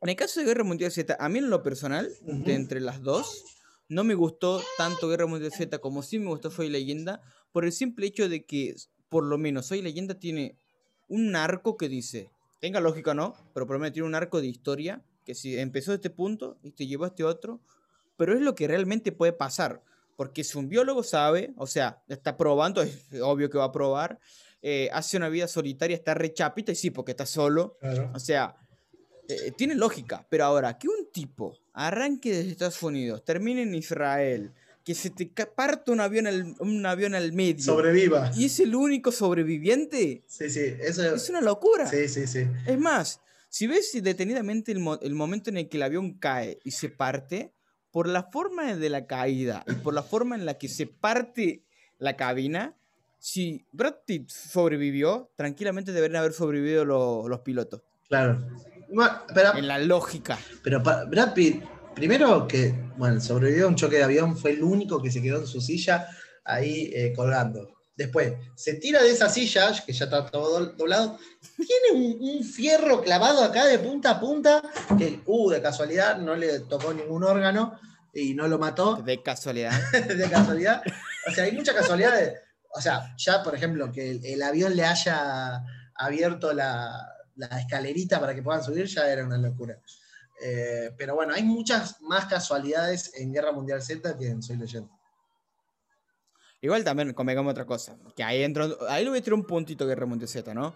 [0.00, 3.02] En el caso de Guerra Mundial Z, a mí en lo personal, de entre las
[3.02, 3.44] dos,
[3.88, 7.20] no me gustó tanto Guerra Mundial Z como sí me gustó Soy Leyenda,
[7.52, 8.76] por el simple hecho de que,
[9.08, 10.56] por lo menos, Soy Leyenda tiene
[11.08, 14.40] un arco que dice, tenga lógica o no, pero por lo menos tiene un arco
[14.40, 17.60] de historia, que si empezó de este punto y te llevó a este otro,
[18.16, 19.82] pero es lo que realmente puede pasar,
[20.18, 24.18] porque si un biólogo sabe, o sea, está probando, es obvio que va a probar,
[24.62, 28.10] eh, hace una vida solitaria, está rechapita y sí, porque está solo, Claro.
[28.12, 28.56] o sea,
[29.28, 34.52] eh, tiene lógica, pero ahora, que un tipo arranque desde Estados Unidos, termine en Israel,
[34.84, 38.32] que se te parta un avión al, un avión al medio, Sobreviva.
[38.34, 41.86] y es el único sobreviviente, Sí, sí, eso es una locura.
[41.86, 42.40] Sí, sí, sí.
[42.66, 46.58] Es más, si ves detenidamente el, mo- el momento en el que el avión cae
[46.64, 47.52] y se parte,
[47.98, 51.64] por la forma de la caída y por la forma en la que se parte
[51.98, 52.76] la cabina,
[53.18, 57.82] si Brad Pitt sobrevivió, tranquilamente deberían haber sobrevivido lo- los pilotos.
[58.08, 58.38] Claro.
[59.56, 60.38] en la lógica.
[60.62, 61.64] Pero Brad Pitt,
[61.96, 65.40] primero que, bueno, sobrevivió a un choque de avión, fue el único que se quedó
[65.40, 66.06] en su silla
[66.44, 67.77] ahí eh, colgando.
[67.98, 71.18] Después, se tira de esa silla, que ya está todo doblado,
[71.56, 74.62] tiene un, fierro clavado acá de punta a punta,
[74.96, 77.76] que, uh, de casualidad, no le tocó ningún órgano
[78.14, 78.94] y no lo mató.
[79.04, 79.72] De casualidad.
[79.92, 80.80] de casualidad.
[81.26, 82.34] O sea, hay muchas casualidades.
[82.72, 85.64] O sea, ya, por ejemplo, que el, avión le haya
[85.96, 87.16] abierto la,
[87.58, 89.76] escalerita para que puedan subir, ya era una locura.
[90.40, 94.97] Eh, pero bueno, hay muchas más casualidades en Guerra Mundial Z que en Soy Leyenda.
[96.60, 99.86] Igual también convengamos otra cosa, que ahí entro, ahí le voy a tirar un puntito
[99.86, 100.74] que remonte Z, ¿no?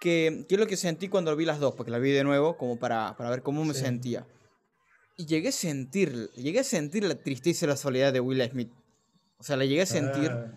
[0.00, 2.56] Que, que, es lo que sentí cuando vi las dos, porque las vi de nuevo,
[2.56, 4.26] como para, para ver cómo me sentía.
[5.16, 8.72] Y llegué a sentir, llegué a sentir la tristeza y la soledad de Will Smith.
[9.38, 10.30] O sea, la llegué a sentir.
[10.30, 10.56] Ah.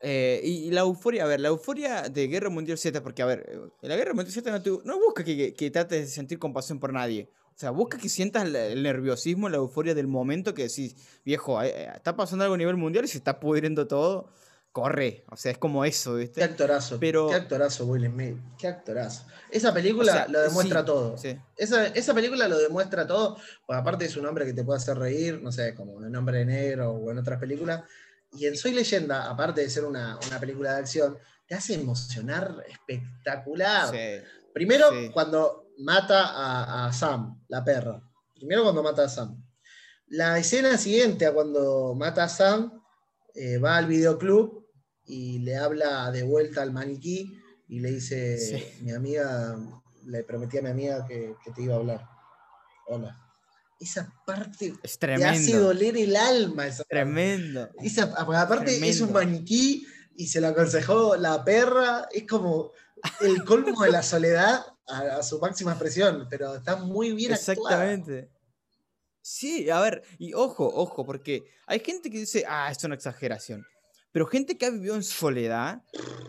[0.00, 3.72] Eh, y, la euforia, a ver, la euforia de Guerra Mundial Z, porque a ver,
[3.82, 6.92] en la Guerra Mundial Z no, no busca que, que, trates de sentir compasión por
[6.92, 7.28] nadie.
[7.58, 10.94] O sea, busca que sientas el, nerviosismo, la euforia del momento que decís,
[11.24, 14.30] viejo, eh, está pasando algo a nivel mundial y se está pudriendo todo.
[14.70, 16.40] Corre, o sea, es como eso, ¿viste?
[16.40, 17.28] Qué actorazo, Pero...
[17.28, 19.26] qué actorazo Will Smith, qué actorazo.
[19.50, 21.16] Esa película lo demuestra todo.
[21.56, 24.96] Esa, esa, película lo demuestra todo, pues aparte es un hombre que te puede hacer
[24.96, 27.82] reír, no sé, como en Hombre Negro o en otras películas.
[28.34, 32.64] Y en Soy Leyenda, aparte de ser una, una película de acción, te hace emocionar
[32.68, 33.92] espectacular.
[34.52, 38.02] Primero, cuando mata a, Sam, la perra.
[38.34, 39.42] Primero cuando mata a Sam.
[40.08, 42.82] La escena siguiente a cuando mata a Sam,
[43.34, 44.66] eh, va al videoclub
[45.04, 49.56] y le habla de vuelta al maniquí y le dice, mi amiga,
[50.06, 52.08] le prometí a mi amiga que, te iba a hablar.
[52.86, 53.16] Hola.
[53.80, 56.66] Esa parte es te hace doler el alma.
[56.66, 57.68] Esa tremendo.
[58.34, 59.86] aparte es un maniquí
[60.16, 62.08] y se lo aconsejó la perra.
[62.10, 62.72] Es como
[63.20, 68.30] el colmo de la soledad a, su máxima expresión, pero está muy bien Exactamente.
[69.20, 73.66] Sí, a ver, y ojo, ojo, porque hay gente que dice, ah, es una exageración.
[74.10, 75.82] Pero gente que ha vivido en soledad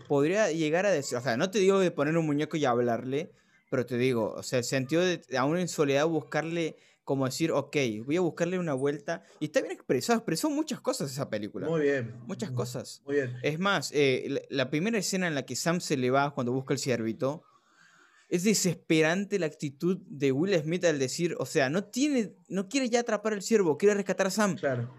[0.07, 3.31] podría llegar a decir, o sea, no te digo de poner un muñeco y hablarle,
[3.71, 7.77] pero te digo, o sea, el sentido de aún en soledad buscarle, como decir, ok,
[8.03, 9.23] voy a buscarle una vuelta.
[9.39, 11.69] Y está bien expresado, expresó muchas cosas esa película.
[11.69, 12.15] Muy bien.
[12.27, 13.01] Muchas cosas.
[13.05, 13.37] Muy bien.
[13.43, 16.51] Es más, eh, la, la, primera escena en la que Sam se le va cuando
[16.51, 17.43] busca el ciervito,
[18.29, 22.87] es desesperante la actitud de Will Smith al decir, o sea, no tiene, no quiere
[22.87, 24.55] ya atrapar el ciervo, quiere rescatar a Sam.
[24.55, 24.93] Claro,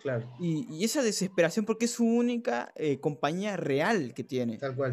[0.00, 0.32] claro.
[0.38, 4.58] Y, esa desesperación porque es su única eh, compañía real que tiene.
[4.58, 4.92] Tal cual.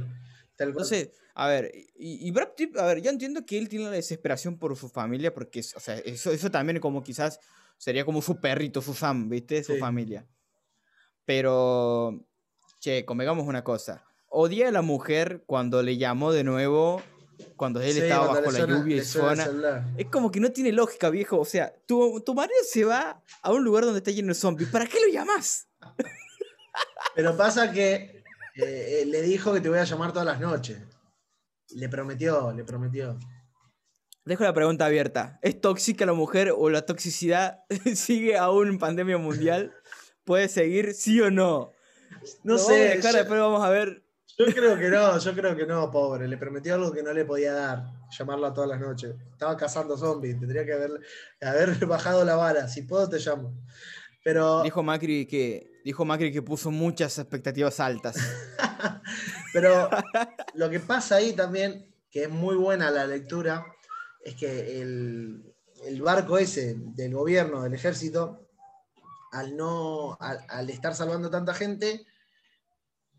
[0.55, 0.83] Tal cual.
[0.83, 4.57] Entonces, a ver, y, Brad Pitt, a ver, yo entiendo que él tiene la desesperación
[4.57, 7.39] por su familia, porque, o sea, eso, eso también como quizás
[7.77, 9.63] sería como su perrito, su Sam, ¿viste?
[9.63, 10.25] Su familia.
[11.25, 12.25] Pero,
[12.79, 14.05] che, convengamos una cosa.
[14.27, 17.01] Odia a la mujer cuando le llamó de nuevo
[17.55, 19.93] cuando él estaba bajo la lluvia y suena.
[19.97, 21.39] Es como que no tiene lógica, viejo.
[21.39, 24.69] O sea, tu, tu marido se va a un lugar donde está lleno de zombies.
[24.69, 25.67] ¿Para qué lo llamas?
[27.15, 28.23] Pero pasa que
[28.55, 30.79] eh, le dijo que te voy a llamar todas las noches.
[31.69, 33.17] Le prometió, le prometió.
[34.25, 35.39] Dejo la pregunta abierta.
[35.41, 37.59] ¿Es tóxica la mujer o la toxicidad
[37.95, 39.73] sigue aún en pandemia mundial?
[40.23, 41.71] ¿Puede seguir sí o no?
[42.43, 42.99] No sé.
[42.99, 44.04] después vamos a ver
[44.37, 46.27] yo creo que no, yo creo que no, pobre.
[46.27, 49.15] Le prometió algo que no le podía dar, llamarla todas las noches.
[49.31, 50.91] Estaba cazando zombies, tendría que haber,
[51.41, 52.67] haber bajado la vara.
[52.67, 53.53] Si puedo, te llamo.
[54.23, 54.63] Pero...
[54.63, 58.17] Dijo Macri que, dijo Macri que puso muchas expectativas altas.
[59.53, 59.89] Pero
[60.55, 63.65] lo que pasa ahí también, que es muy buena la lectura,
[64.21, 65.53] es que el,
[66.01, 68.49] barco ese del gobierno, del ejército,
[69.31, 72.05] al no, al estar salvando tanta gente,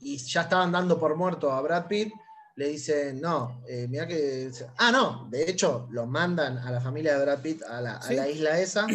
[0.01, 2.13] y ya estaban dando por muerto a Brad Pitt,
[2.57, 4.51] le dicen, no, eh, mira que...
[4.79, 8.59] Ah, no, de hecho, lo mandan a la familia de Brad Pitt a la, isla
[8.59, 8.87] esa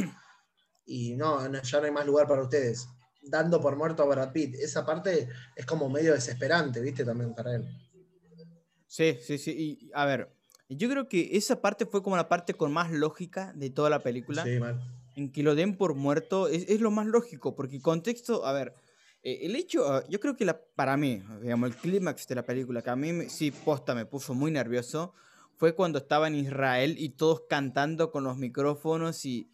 [0.86, 2.88] y no, ya no hay más lugar para ustedes.
[3.22, 4.56] Dando por muerto a Brad Pitt.
[4.56, 7.06] Esa parte es como medio desesperante, ¿viste?
[7.06, 7.68] También para él.
[8.88, 9.52] Sí, sí, sí.
[9.52, 10.34] Y a ver,
[10.68, 14.00] yo creo que esa parte fue como la parte con más lógica de toda la
[14.00, 14.44] película.
[14.44, 14.82] Sí, mal.
[15.16, 18.74] En que lo den por muerto es, es lo más lógico, porque contexto, a ver,
[19.24, 22.44] eh, el hecho, ah, yo creo que la, para mí, digamos, el clímax de la
[22.44, 25.14] película, que a mí sí, posta, me puso muy nervioso,
[25.58, 29.51] fue cuando estaba en Israel y todos cantando con los micrófonos y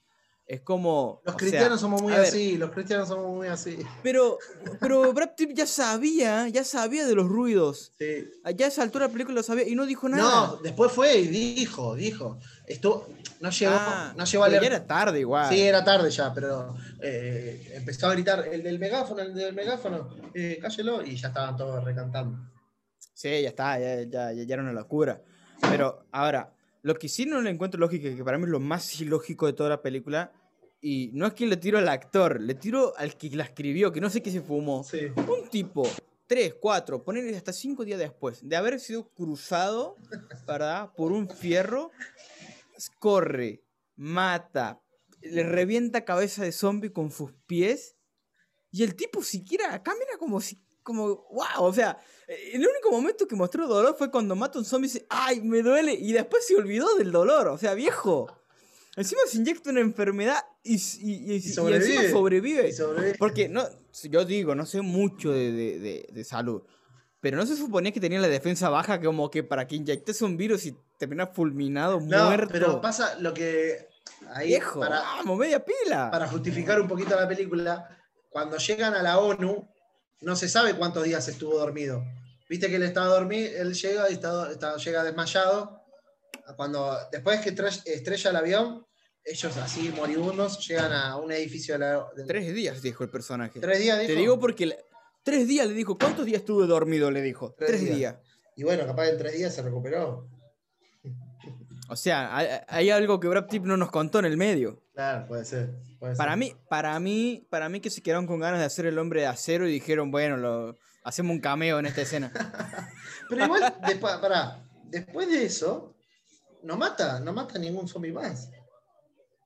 [0.48, 1.22] es como...
[1.26, 3.78] Los cristianos somos muy así, los cristianos somos muy así.
[4.02, 4.38] Pero,
[4.80, 7.92] pero Brad Pitt ya sabía, ya sabía de los ruidos.
[8.00, 8.32] Sí.
[8.56, 10.24] Ya a esa altura la película lo sabía y no dijo nada.
[10.24, 12.40] No, después fue y dijo, dijo.
[12.66, 13.10] Esto,
[13.42, 14.62] no llegó, ah, no llegó a leer.
[14.62, 15.50] Ya era tarde igual.
[15.50, 20.16] Sí, era tarde ya, pero eh, empezó a gritar el del megáfono, el del megáfono,
[20.34, 22.40] eh, cállelo, y ya estaban todos recantando.
[23.14, 25.22] Sí, ya está, ya, ya, ya era una locura.
[25.60, 26.54] Pero ahora,
[26.88, 29.52] Lo que sí no le encuentro lógica, que para mí es lo más ilógico de
[29.52, 30.32] toda la película,
[30.80, 34.00] y no es que le tiro al actor, le tiro al que la escribió, que
[34.00, 34.86] no sé qué se fumó.
[34.86, 35.08] Sí.
[35.18, 35.86] Un tipo,
[36.28, 39.98] tres, cuatro, ponerle hasta cinco días después de haber sido cruzado,
[40.48, 40.94] ¿verdad?
[40.96, 41.92] Por un fierro,
[43.00, 43.66] corre,
[43.98, 44.82] mata,
[45.20, 47.98] le revienta cabeza de zombie con sus pies,
[48.72, 52.00] y el tipo siquiera camina como si, como, wow, o sea,
[52.54, 55.42] el único momento que mostró dolor fue cuando mata a un zombie y dice, ay,
[55.42, 58.28] me duele, y después se olvidó del dolor, o sea, viejo.
[58.96, 61.94] Encima se inyecta una enfermedad y, y- y- y sobrevive.
[61.96, 62.72] encima sobrevive.
[62.74, 63.16] Sobrevive.
[63.20, 63.64] Porque no,
[64.10, 66.64] yo digo, no sé mucho de, de- de- de salud.
[67.20, 70.38] Pero no se suponía que tenía la defensa baja como que para que inyectes un
[70.38, 72.50] virus y terminas fulminado, No, muerto.
[72.52, 73.88] pero pasa lo que.
[74.34, 76.10] Ahí, Viejo, para, vamos, media pila.
[76.10, 77.88] para justificar un poquito la película,
[78.30, 79.68] cuando llegan a la ONU,
[80.22, 82.04] no se sabe cuántos días estuvo dormido.
[82.50, 85.82] Viste que él estaba dormido, él llega y está, está- llega desmayado.
[86.56, 88.86] Cuando, después que tre- estrella el avión,
[89.24, 92.08] ellos así moribundos llegan a un edificio de la.
[92.16, 93.60] de- Tres días, dijo el personaje.
[93.60, 94.20] ¿Tres días, Te dijo?
[94.20, 94.78] digo porque...
[95.24, 95.98] Tres días le dijo.
[95.98, 97.12] ¿Cuántos días estuve dormido?
[97.12, 97.54] Le dijo.
[97.58, 97.98] Tres Tres, días.
[97.98, 98.16] días.
[98.56, 100.30] Y bueno, capaz en tres días se recuperó.
[101.90, 104.84] O sea, hay, hay algo que Brad Pitt no nos contó en el medio.
[104.94, 105.74] Claro, puede ser.
[106.00, 106.40] puede Para ser.
[106.40, 109.28] mí, para mí, para mí que se quedaron con ganas de hacer el hombre de
[109.28, 112.32] acero y dijeron, bueno, lo, hacemos un cameo en esta escena.
[113.30, 115.96] Pero igual, después, pará, después de eso,
[116.64, 118.50] no mata, no mata ningún zombie más.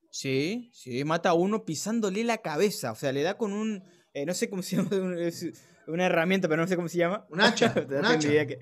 [0.10, 2.92] Sí, sí, mata a uno pisándole la cabeza.
[2.92, 3.84] O sea, le da con un.
[4.14, 4.90] eh, no sé cómo se llama.
[5.88, 7.26] una herramienta, pero no sé cómo se llama.
[7.30, 8.28] Un hacha, un hacha.
[8.46, 8.60] que-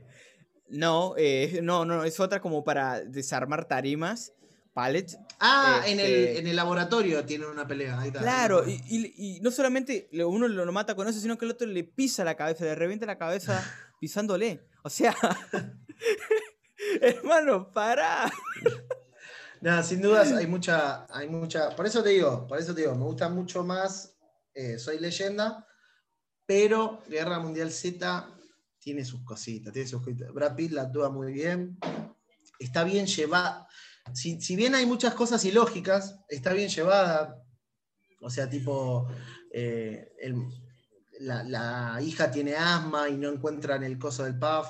[0.69, 4.33] No, eh, no, no, es otra como para desarmar tarimas,
[4.73, 5.17] pallets.
[5.39, 7.99] Ah, en, el, Este- en el laboratorio tienen una pelea.
[7.99, 8.19] Ahí está.
[8.21, 11.67] Claro, y, y- y no solamente uno lo mata con eso, sino que el otro
[11.67, 13.63] le pisa la cabeza, le revienta la cabeza
[13.99, 14.67] pisándole.
[14.83, 15.15] O sea,
[17.01, 18.31] hermano, para.
[19.61, 21.75] Nada, sin dudas hay mucha, hay mucha.
[21.75, 24.15] Por eso te digo, por eso te digo, me gusta mucho más
[24.53, 25.65] eh, Soy Leyenda,
[26.45, 28.27] pero Guerra Mundial Z
[28.79, 30.33] tiene sus cositas, tiene sus cositas.
[30.33, 31.77] Brad Pitt la actúa muy bien.
[32.59, 33.67] Está bien llevada.
[34.13, 37.43] Si, si bien hay muchas cosas ilógicas, está bien llevada.
[38.21, 39.07] O sea, tipo,
[39.51, 40.47] eh, el-
[41.21, 44.67] la, la hija tiene asma y no encuentran el coso del puff.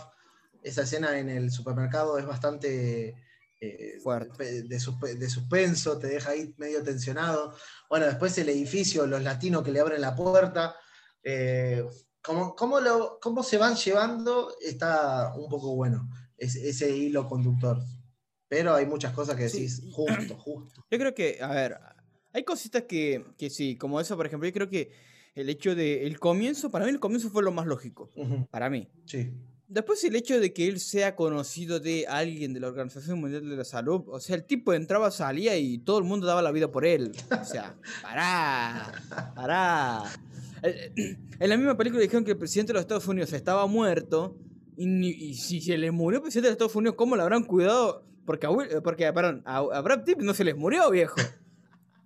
[0.64, 3.16] Esa escena en el supermercado es bastante
[3.62, 4.64] eh, Fuerte.
[4.64, 4.80] de
[5.30, 7.54] suspenso, te deja ahí medio tensionado.
[7.90, 10.76] Bueno, después el edificio, los latinos que le abren la puerta.
[11.24, 11.86] eh,
[12.22, 17.80] cómo, cómo lo- cómo se van llevando está un poco bueno, es- ese hilo conductor.
[18.48, 19.58] Pero hay muchas cosas que Sí.
[19.62, 20.84] decís, justo, justo.
[20.90, 21.78] Yo creo que, a ver,
[22.34, 24.92] hay cositas que, que sí, como eso, por ejemplo, yo creo que
[25.36, 28.70] el hecho de el comienzo, para mí el comienzo fue lo más lógico, Ujú, para
[28.70, 28.90] mí.
[29.06, 29.32] Sí.
[29.68, 33.56] Después el hecho de que él sea conocido de alguien de la Organización Mundial de
[33.56, 36.72] la Salud, o sea, el tipo entraba, salía y todo el mundo daba la vida
[36.72, 37.12] por él.
[37.40, 38.92] O sea, pará,
[39.36, 40.04] pará.
[40.64, 44.36] Eh, En la misma película dijeron que el presidente de los Estados Unidos estaba muerto
[44.78, 47.44] y, y si se le murió el presidente de los Estados Unidos, ¿cómo lo habrán
[47.44, 48.04] cuidado?
[48.26, 51.16] Porque, a, Will- porque perdón, a Brad Pitt no se les murió, viejo.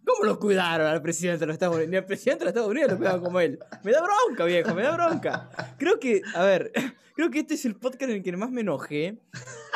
[0.06, 1.92] ¿Cómo lo cuidaron al presidente de los Estados Unidos?
[1.92, 3.60] Ni al presidente de los Estados Unidos lo cuidaban como él.
[3.84, 5.50] Me da bronca, viejo, me da bronca.
[5.78, 6.72] Creo que, a ver,
[7.16, 9.18] creo que este es el podcast en el que más me enojé.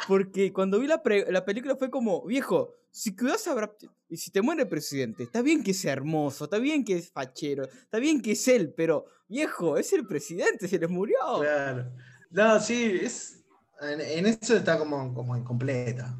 [0.08, 3.72] Porque cuando vi la, pre- la película fue como, viejo, si cuidas a Brad
[4.10, 7.10] y si te muere el presidente, está bien que sea hermoso, está bien que es
[7.12, 11.18] fachero, está bien que es él, pero, viejo, es el presidente, se les murió.
[11.42, 11.92] Claro.
[12.32, 13.44] No, sí, es.
[13.82, 16.18] En, eso está como, como incompleta.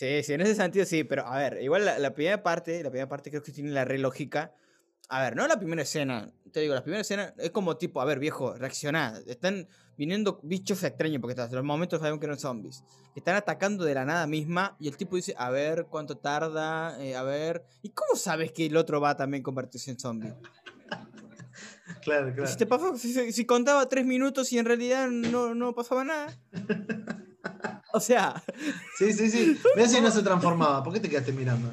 [0.00, 2.88] Sí, sí, en ese sentido sí, pero a ver, igual la, la primera parte, la
[2.88, 4.54] primera parte creo que tiene la re lógica.
[5.10, 8.06] A ver, no la primera escena, te digo, la primera escena es como tipo, a
[8.06, 9.20] ver, viejo, reaccioná.
[9.26, 12.82] Están viniendo bichos extraños, porque hasta los momentos sabemos que no son zombies.
[13.14, 17.14] Están atacando de la nada misma y el tipo dice, a ver, cuánto tarda, eh,
[17.14, 17.62] a ver.
[17.82, 20.32] ¿Y cómo sabes que el otro va a también convertirse en zombie?
[22.02, 22.46] Claro, claro.
[22.46, 26.32] Si, te pasó, si- si contaba tres minutos y en realidad no, no pasaba nada.
[27.94, 28.42] O sea,
[28.98, 29.58] Sí, sí, sí.
[29.76, 30.82] Ve si no se transformaba.
[30.82, 31.70] ¿Por qué te quedaste mirando?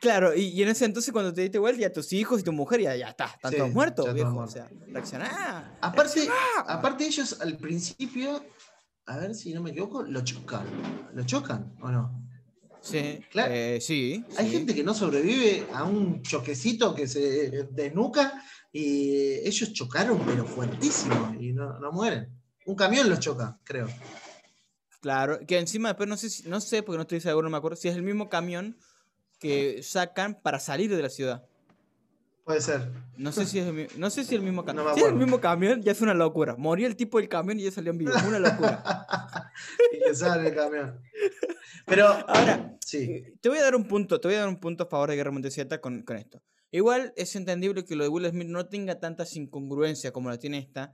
[0.00, 2.52] Claro, y, y en ese entonces cuando te diste vuelta, ya tus hijos y tu
[2.52, 4.30] mujer ya, ya está, están Sí, todos muertos, todos viejo.
[4.30, 4.54] muertos.
[4.54, 5.76] O sea, reaccioná.
[5.80, 6.34] Aparte, reaccioná.
[6.68, 8.44] aparte ellos al principio,
[9.06, 10.66] a ver si no me equivoco, lo chocan.
[11.14, 12.20] ¿Lo chocan o no?
[12.80, 13.52] Sí, Claro.
[13.54, 14.24] eh, sí.
[14.38, 14.52] Hay sí.
[14.52, 21.34] gente que no sobrevive a un choquecito que se desnuca y ellos chocaron pero fuertísimo
[21.38, 22.28] y no, no mueren.
[22.66, 23.88] Un camión los choca, creo.
[25.02, 27.58] Claro, que encima después no sé, si- no sé, porque no estoy seguro, no me
[27.58, 28.78] acuerdo, si es el mismo camión
[29.40, 31.44] que sacan para salir de la ciudad.
[32.44, 32.90] Puede ser.
[33.16, 34.86] No sé si es el, no sé si el mismo No camión.
[34.86, 36.56] me si es el mismo camión, ya es una locura.
[36.56, 38.12] Moría el tipo del camión y ya salió en vivo.
[38.26, 38.82] Una locura.
[39.92, 41.00] y le sale el camión.
[41.86, 42.98] Pero Ahora, sí.
[43.02, 45.10] eh, te voy a dar un punto, te voy a dar un punto a favor
[45.10, 46.42] de Guerra Mundial Z con, con esto.
[46.72, 50.58] Igual es entendible que lo de Will Smith no tenga tantas incongruencias como la tiene
[50.58, 50.92] esta,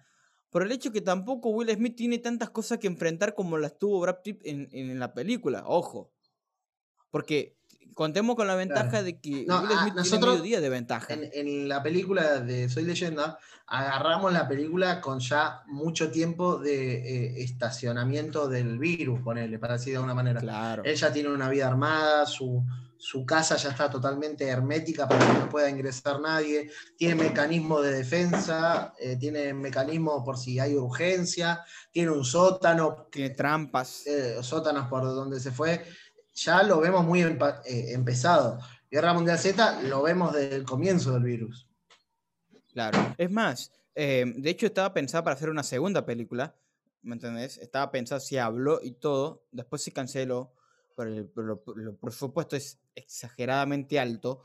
[0.51, 4.01] por el hecho que tampoco Will Smith tiene tantas cosas que enfrentar como las tuvo
[4.01, 6.13] Brad Pitt en, en la película, ojo.
[7.11, 7.57] Porque
[7.95, 9.05] contemos con la ventaja Claro.
[9.05, 11.13] de que No, Will ah, Smith tiene nosotros medio día de ventaja.
[11.15, 16.95] En, en la película de Soy Leyenda, agarramos la película con ya mucho tiempo de
[17.37, 20.41] eh, estacionamiento del virus, ponele, para decir de alguna manera.
[20.41, 20.83] Claro.
[20.85, 22.65] Él ya tiene una vida armada, su,
[22.99, 27.93] su casa ya está totalmente hermética para que no pueda ingresar nadie, tiene mecanismo de
[27.93, 34.05] defensa, eh, tiene mecanismo por si hay urgencia, tiene un sótano, Tiene trampas.
[34.07, 35.85] eh, sótanos por donde se fue,
[36.35, 38.59] ya lo vemos muy empa- eh, empezado.
[38.91, 41.69] Guerra Mundial Z lo vemos desde el comienzo del virus.
[42.73, 43.15] Claro.
[43.17, 46.55] Es más, de hecho estaba pensada para hacer una segunda película,
[47.03, 47.59] ¿me entendés?
[47.59, 50.53] Estaba pensado si habló y todo, después se canceló,
[50.99, 54.43] por el, por lo- por lo- por supuesto es exageradamente alto,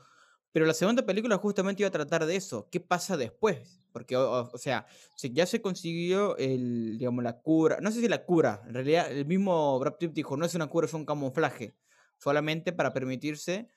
[0.52, 3.80] pero la segunda película justamente iba a tratar de eso, ¿qué pasa después?
[3.92, 4.86] Porque, o, sea,
[5.32, 9.26] ya se consiguió el, digamos, la cura, no sé si la cura, en realidad el
[9.26, 11.74] mismo Brad Pitt dijo, no es una cura, es un camuflaje,
[12.18, 13.68] solamente para permitirse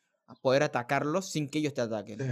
[0.43, 2.19] poder atacarlos sin que ellos te ataquen.
[2.19, 2.25] Sí,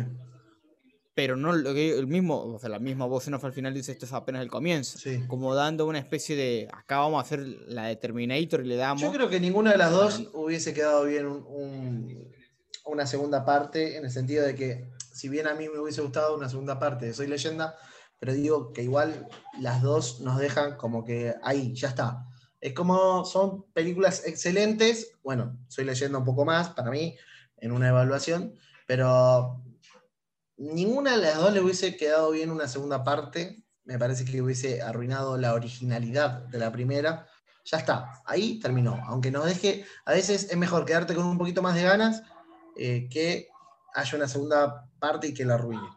[1.15, 4.05] Pero no el mismo, o sea, la misma voz en off al final dice esto
[4.05, 4.99] es apenas el comienzo.
[4.99, 5.23] sí.
[5.27, 9.01] Como dando una especie de acá vamos a hacer la de Terminator y le damos.
[9.01, 12.31] Yo creo que ninguna de las dos hubiese quedado bien un- un-
[12.85, 16.35] una segunda parte, en el sentido de que, si bien a mí me hubiese gustado
[16.35, 17.75] una segunda parte de Soy Leyenda,
[18.19, 19.27] pero digo que igual
[19.59, 22.25] las dos nos dejan como que ahí, ya está.
[22.59, 27.15] Es como son películas excelentes, bueno, Soy Leyenda un poco más para mí,
[27.57, 28.53] en una evaluación,
[28.85, 29.61] pero
[30.57, 33.63] ninguna de las dos le hubiese quedado bien una segunda parte.
[33.83, 37.27] Me parece que hubiese arruinado la originalidad de la primera.
[37.65, 38.99] Ya está, ahí terminó.
[39.07, 42.23] Aunque nos deje, a veces es mejor quedarte con un poquito más de ganas
[42.77, 43.47] eh, que
[43.93, 45.87] haya una segunda parte y que la arruine.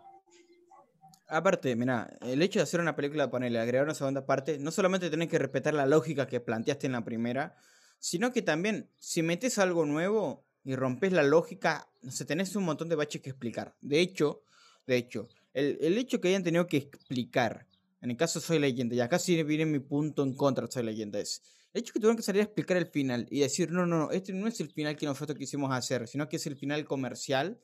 [1.26, 5.11] Aparte, mira, el hecho de hacer una película, ponerle, agregar una segunda parte, no solamente
[5.11, 7.54] tenés que respetar la lógica que planteaste en la primera,
[7.98, 12.64] sino que también, si metes algo nuevo y rompes la lógica, no sé, tenés un
[12.64, 13.74] montón de baches que explicar.
[13.82, 14.42] De hecho,
[14.89, 17.66] de hecho, el, el hecho que hayan tenido que explicar,
[18.01, 20.82] en el caso Soy Leyenda, y acá sí viene mi punto en contra de Soy
[20.82, 21.43] Leyenda, es
[21.74, 24.11] el hecho que tuvieron que salir a explicar el final y decir, no, no, no,
[24.11, 27.61] este no es el final que nosotros quisimos hacer, sino que es el final comercial,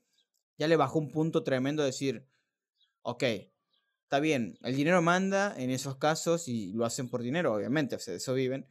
[0.58, 2.26] ya le bajó un punto tremendo decir,
[3.00, 3.24] ok,
[4.02, 7.98] está bien, el dinero manda en esos casos y lo hacen por dinero, obviamente, o
[7.98, 8.66] sea, de eso viven.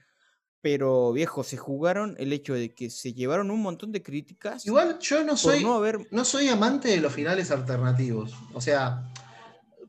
[0.64, 4.98] Pero viejo, se jugaron el hecho de que se llevaron un montón de críticas Igual
[4.98, 6.08] yo no soy, no haber.
[6.10, 8.34] no soy amante de los finales alternativos.
[8.54, 9.12] O sea,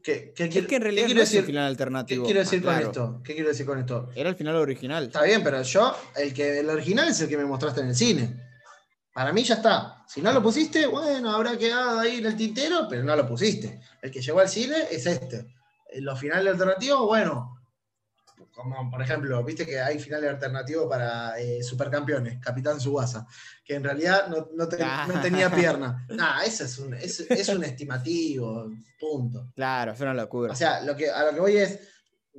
[0.02, 2.24] ¿qué, qué Es que en qué quiero no es el decir, final ¿qué alternativo.
[2.24, 3.20] quiero decir con esto?
[3.22, 4.10] ¿Qué quiero decir con esto?
[4.16, 5.04] Era el final original.
[5.04, 7.94] Está bien, pero yo, el que el original es el que me mostraste en el
[7.94, 8.42] cine.
[9.12, 10.04] Para mí ya está.
[10.08, 13.80] Si no lo pusiste, bueno, habrá quedado ahí en el tintero, pero no lo pusiste.
[14.02, 15.46] El que llegó al cine es este.
[15.92, 17.63] Eh, Los finales alternativos, bueno,
[18.52, 23.26] como por ejemplo, viste que hay finales alternativos para eh, supercampeones, Capitán Subasa,
[23.64, 26.06] que en realidad no, no te- no tenía pierna.
[26.10, 29.50] Nah, eso es un, es, es un estimativo, punto.
[29.54, 30.52] Claro, fue una locura.
[30.52, 31.80] O sea, lo que, a lo que voy es,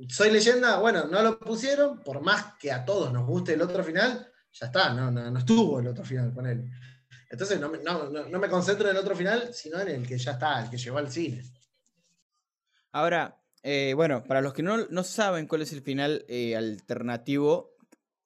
[0.08, 3.82] soy leyenda, bueno, no lo pusieron, por más que a todos nos guste el otro
[3.84, 6.70] final, ya está, no, no, no estuvo el otro final con él.
[7.28, 10.32] Entonces no, no, no me concentro en el otro final, sino en el que ya
[10.32, 11.42] está, el que llegó al cine.
[12.92, 13.36] Ahora,
[13.68, 17.74] eh, bueno, para los que no, no saben cuál es el final eh, alternativo,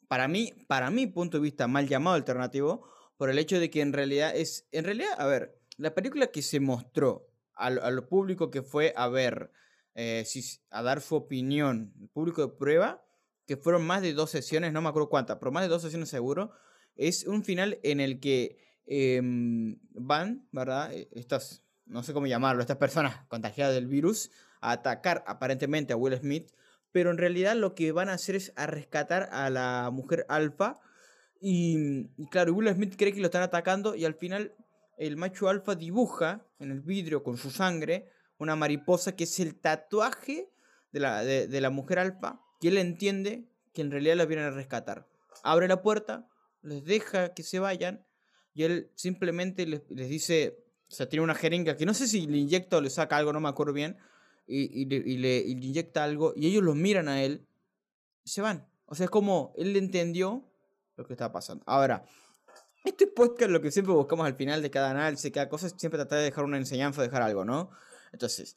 [0.07, 2.87] para mí, para mi punto de vista, mal llamado alternativo,
[3.17, 6.43] por el hecho de que en realidad es, en realidad, a ver, la película que
[6.43, 9.51] se mostró al, al público que fue a ver,
[9.95, 10.27] eh,
[10.69, 13.03] a dar su opinión, el público de prueba,
[13.47, 16.11] que fueron más de dos sesiones, no me acuerdo cuántas, pero más de dos sesiones
[16.11, 16.53] seguro,
[16.97, 20.93] es un final en el que em, van, ¿verdad?
[20.93, 24.31] Eh, Estas, no sé cómo llamarlo, estas personas contagiadas del virus,
[24.61, 26.51] a atacar aparentemente a Will Smith,
[26.93, 30.81] pero en realidad lo que van a hacer es a rescatar a la mujer alfa.
[31.41, 34.55] Y, y claro, Will Smith cree que lo están atacando y al final
[34.99, 39.55] el macho alfa dibuja en el vidrio con su sangre una mariposa que es el
[39.55, 40.51] tatuaje
[40.93, 44.51] de la, de, la mujer alfa, que él entiende que en realidad la vienen a
[44.51, 45.07] rescatar.
[45.43, 46.27] Abre la puerta,
[46.63, 48.05] les deja que se vayan
[48.55, 52.27] y él simplemente les, les dice, o sea, tiene una jeringa que no sé si
[52.27, 53.99] le inyecta o le saca algo, no me acuerdo bien,
[54.47, 57.47] y, y le, y le- y le inyecta algo y ellos los miran a él
[58.25, 58.67] y se van.
[58.87, 60.45] O sea, es como él entendió
[60.97, 61.63] lo que estaba pasando.
[61.67, 62.05] Ahora,
[62.85, 66.19] este podcast lo que siempre buscamos al final de cada análisis, cada cosa, siempre tratar
[66.19, 67.71] de dejar una enseñanza, dejar algo, ¿no?
[68.13, 68.57] Entonces,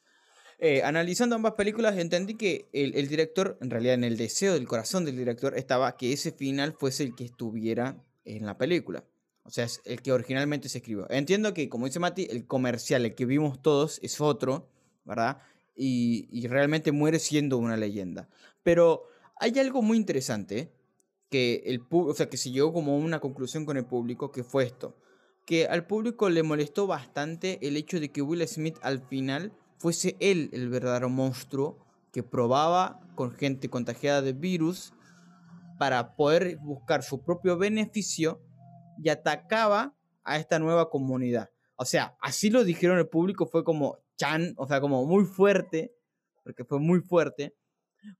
[0.58, 4.66] eh, analizando ambas películas, entendí que el, el director, en realidad en el deseo del
[4.66, 9.04] corazón del director, estaba que ese final fuese el que estuviera en la película.
[9.42, 11.06] O sea, es el que originalmente se escribió.
[11.10, 14.70] Entiendo que, como dice Mati, el comercial, el que vimos todos, es otro,
[15.04, 15.38] ¿verdad?
[15.76, 18.28] Y, realmente muere siendo una leyenda.
[18.62, 19.04] Pero
[19.36, 20.72] hay algo muy interesante
[21.30, 24.64] que el o sea, que se llegó como una conclusión con el público, que fue
[24.64, 24.96] esto.
[25.46, 30.16] Que al público le molestó bastante el hecho de que Will Smith al final fuese
[30.20, 31.78] él el verdadero monstruo
[32.12, 34.94] que probaba con gente contagiada de virus
[35.78, 38.40] para poder buscar su propio beneficio
[39.02, 41.50] y atacaba a esta nueva comunidad.
[41.76, 45.94] O sea, así lo dijeron el público, fue como chan, o sea, como muy fuerte,
[46.42, 47.54] porque fue muy fuerte.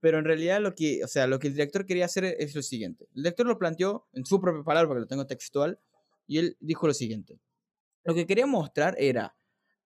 [0.01, 2.63] Pero en realidad lo que, o sea, lo que el director quería hacer es lo
[2.63, 3.07] siguiente.
[3.15, 5.79] El director lo planteó en su propia palabra, porque lo tengo textual,
[6.27, 7.39] y él dijo lo siguiente.
[8.05, 9.37] Lo que quería mostrar era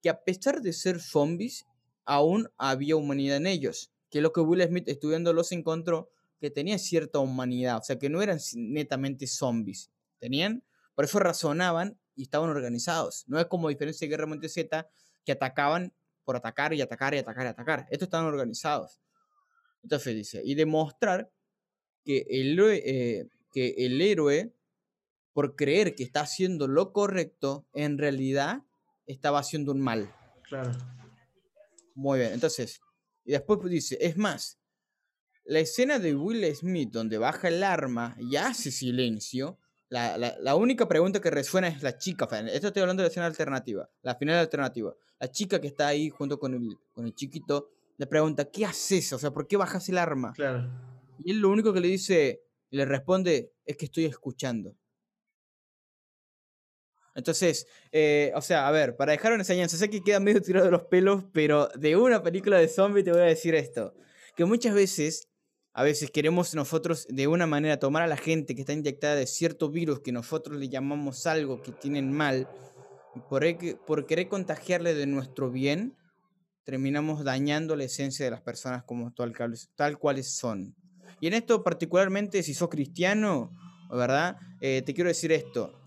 [0.02, 1.66] que a pesar de ser zombies,
[2.04, 3.92] aún había humanidad en ellos.
[4.11, 8.22] Que lo que Will Smith estudiándolos encontró que tenía cierta humanidad, o sea, que no
[8.22, 9.90] eran netamente zombies.
[10.18, 13.24] Tenían por eso razonaban y estaban organizados.
[13.28, 14.88] No es como diferencia de Guerra Mundial Z
[15.24, 15.92] que atacaban
[16.28, 17.86] por atacar y atacar y atacar y atacar.
[17.88, 19.00] Estos estaban organizados.
[19.82, 21.32] Entonces dice, y demostrar
[22.04, 24.52] que el, eh, que el héroe,
[25.32, 28.62] por creer que está haciendo lo correcto, en realidad
[29.06, 30.14] estaba haciendo un mal.
[30.42, 30.72] Claro.
[31.94, 32.82] Muy bien, entonces,
[33.24, 34.58] y después dice, es más,
[35.44, 39.58] la escena de Will Smith donde baja el arma y hace silencio,
[39.91, 42.28] la, única pregunta que resuena es la chica.
[42.53, 44.95] Esto estoy hablando de la escena alternativa, la final alternativa.
[45.18, 49.12] La chica que está ahí junto con el, con el chiquito le pregunta, ¿qué haces?
[49.12, 50.32] O sea, ¿por qué bajas el arma?
[50.32, 50.68] Claro.
[51.24, 54.76] Y él lo único que le dice, le responde, es que estoy escuchando.
[57.14, 60.66] Entonces, eh, o sea, a ver, para dejar una enseñanza, sé que queda medio tirado
[60.66, 63.95] de los pelos, pero de una película de zombie te voy a decir esto.
[64.36, 65.28] Que muchas veces
[65.78, 69.28] a veces queremos nosotros de una manera tomar a la gente que está inyectada de
[69.28, 72.48] cierto virus que nosotros le llamamos algo que tienen mal,
[73.28, 73.44] por,
[73.86, 75.96] por querer contagiarle de nuestro bien,
[76.64, 79.32] terminamos dañando la esencia de las personas como tal,
[79.76, 80.74] tal cuales son.
[81.20, 83.52] Y en esto particularmente, si sos cristiano,
[83.88, 84.36] ¿verdad?
[84.60, 85.80] Eh, te quiero decir esto.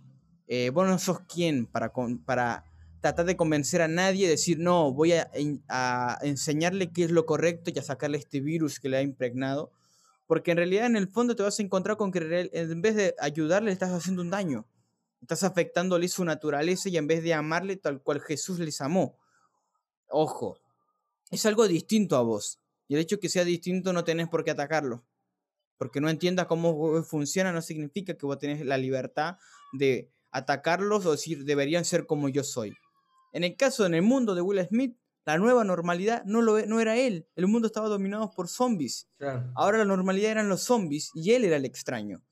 [0.47, 1.91] Eh, vos no sos quien para,
[2.23, 2.63] para
[3.01, 5.29] tratar de convencer a nadie, decir, no, voy a,
[5.67, 9.69] a, enseñarle qué es lo correcto y a sacarle este virus que le ha impregnado,
[10.32, 13.13] porque en realidad en el fondo te vas a encontrar con que en vez de
[13.19, 14.65] ayudarle estás haciendo un daño.
[15.19, 19.19] Estás afectándole su naturaleza y en vez de amarle tal cual Jesús les amó.
[20.07, 20.57] Ojo,
[21.32, 22.61] es algo distinto a vos.
[22.88, 25.03] Y el hecho de que sea distinto no tenés por qué atacarlo.
[25.77, 29.36] Porque no entiendas cómo funciona no significa que vos tenés la libertad
[29.73, 32.71] de atacarlos o decir deberían ser como yo soy.
[33.34, 34.95] En el caso, en el mundo de Will Smith,
[35.26, 37.28] la nueva normalidad no, lo, e, no era él.
[37.36, 39.07] El mundo estaba dominado por zombies.
[39.55, 42.24] Ahora la normalidad eran los zombies y él era el extraño.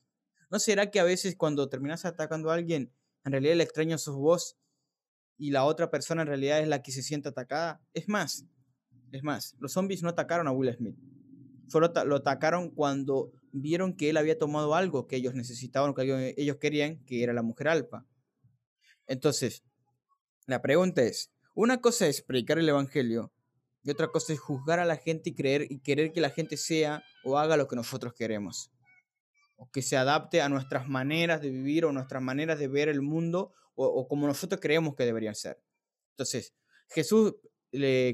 [0.50, 2.92] ¿No será que a veces cuando terminas atacando a alguien,
[3.24, 4.56] en realidad el extraño sos vos
[5.38, 7.80] y la otra persona en realidad es la que se siente atacada?
[7.94, 8.44] Es más,
[9.12, 10.96] es más, los zombies no atacaron a Will Smith.
[11.68, 16.56] Solo lo atacaron cuando vieron que él había tomado algo que ellos necesitaban, que ellos
[16.56, 18.04] querían, que era la mujer alfa.
[19.06, 19.62] Entonces,
[20.46, 23.32] la pregunta es, una cosa es predicar el evangelio
[23.82, 26.56] y otra cosa es juzgar a la gente y creer y querer que la gente
[26.56, 28.70] sea o haga lo que nosotros queremos.
[29.56, 33.02] O que se adapte a nuestras maneras de vivir o nuestras maneras de ver el
[33.02, 35.58] mundo o, como nosotros creemos que deberían ser.
[36.10, 36.54] Entonces,
[36.88, 37.34] Jesús,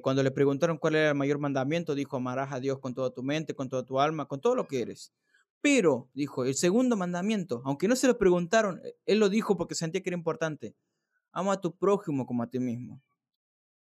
[0.03, 3.23] cuando le preguntaron cuál era el mayor mandamiento, dijo, amarás a Dios con toda tu
[3.23, 5.13] mente, con toda tu alma, con todo lo que eres.
[5.61, 10.03] Pero, dijo, el segundo mandamiento, aunque no se lo preguntaron, él lo dijo porque sentía
[10.03, 10.77] que era importante.
[11.33, 13.03] Ama a tu prójimo como a ti mismo.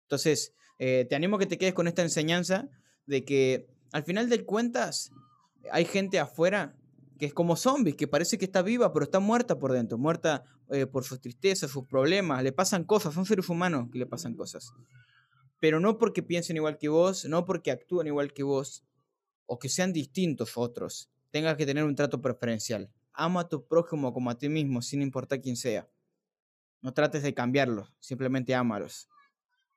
[0.09, 2.67] Entonces, eh, te animo a que te quedes con esta enseñanza
[3.05, 5.11] de que al final de cuentas
[5.71, 6.75] hay gente afuera
[7.19, 10.45] que es como zombies, que parece que está viva, pero está muerta por dentro, muerta
[10.71, 14.35] eh, por sus tristezas, sus problemas, le pasan cosas, son seres humanos que le pasan
[14.35, 14.73] cosas.
[15.61, 18.83] Pero no porque piensen igual que vos, no porque actúen igual que vos,
[19.45, 22.91] o que sean distintos otros, tengas que tener un trato preferencial.
[23.13, 25.87] Ama a tu prójimo como a ti mismo, sin importar quién sea.
[26.81, 29.09] No trates de cambiarlos, simplemente ámalos.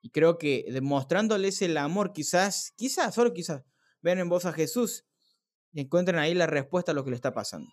[0.02, 3.62] Y creo que demostrándoles el amor, quizás, quizás, solo quizás,
[4.02, 5.04] vean en voz a Jesús
[5.72, 7.70] y encuentren ahí la respuesta a lo que le está pasando.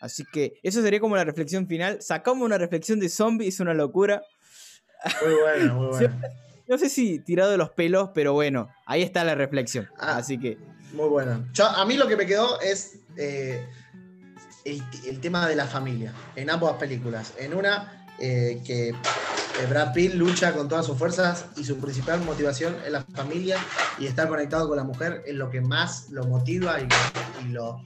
[0.00, 2.02] Así que eso sería como la reflexión final.
[2.02, 4.22] Sacamos una reflexión de zombie, es una locura.
[5.24, 6.20] Muy bueno, muy bueno.
[6.68, 9.88] No sé si tirado de los pelos, pero bueno, ahí está la reflexión.
[9.98, 10.58] Ah, Así que.
[10.92, 11.46] Muy bueno.
[11.60, 13.64] a mí lo que me quedó es eh,
[14.64, 17.34] el, el, tema de la familia en ambas películas.
[17.38, 18.92] En una, eh, que
[19.64, 23.56] Brad Pitt lucha con todas sus fuerzas y su principal motivación es la familia
[23.98, 26.86] y estar conectado con la mujer es lo que más lo motiva y,
[27.48, 27.80] lo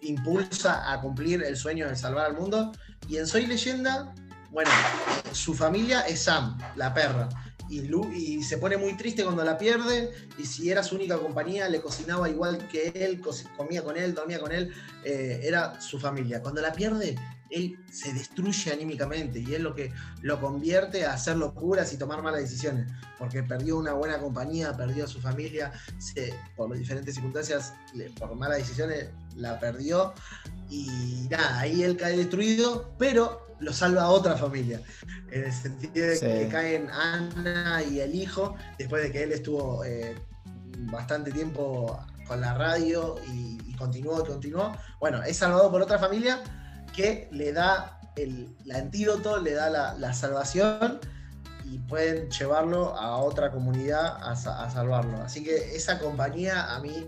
[0.00, 2.72] impulsa a cumplir el sueño de salvar al mundo.
[3.08, 4.12] Y en Soy Leyenda,
[4.50, 4.70] bueno,
[5.32, 7.28] su familia es Sam, la perra.
[7.68, 7.82] Y,
[8.14, 10.12] y, se pone muy triste cuando la pierde.
[10.38, 13.22] Y si era su única compañía, le cocinaba igual que él,
[13.56, 14.72] comía con él, dormía con él.
[15.04, 16.42] Eh, era su familia.
[16.42, 17.16] Cuando la pierde,
[17.52, 19.92] él se destruye anímicamente y es lo que
[20.22, 25.04] lo convierte a hacer locuras y tomar malas decisiones, porque perdió una buena compañía, perdió
[25.04, 25.72] a su familia,
[26.56, 27.74] por diferentes circunstancias,
[28.18, 30.14] por malas decisiones, la perdió
[30.70, 34.80] y nada, ahí él cae destruido, pero lo salva a otra familia,
[35.30, 39.84] en el sentido de que caen Ana y el hijo, después de que él estuvo
[39.84, 40.16] eh,
[40.90, 44.76] bastante tiempo con la radio y, y continuó, continuó.
[44.98, 46.42] Bueno, es salvado por otra familia
[46.92, 51.00] que le da el, antídoto, le da la, salvación
[51.64, 55.18] y pueden llevarlo a otra comunidad a, salvarlo.
[55.22, 57.06] Así que esa compañía a mí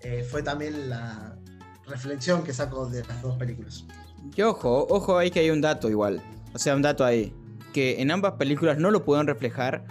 [0.00, 1.36] eh, fue también la
[1.86, 3.84] reflexión que saco de las dos películas.
[4.34, 6.22] Y ojo, ojo ahí que hay un dato igual.
[6.54, 7.34] O sea, un dato ahí.
[7.72, 9.84] Que en ambas películas no lo pudieron reflejar.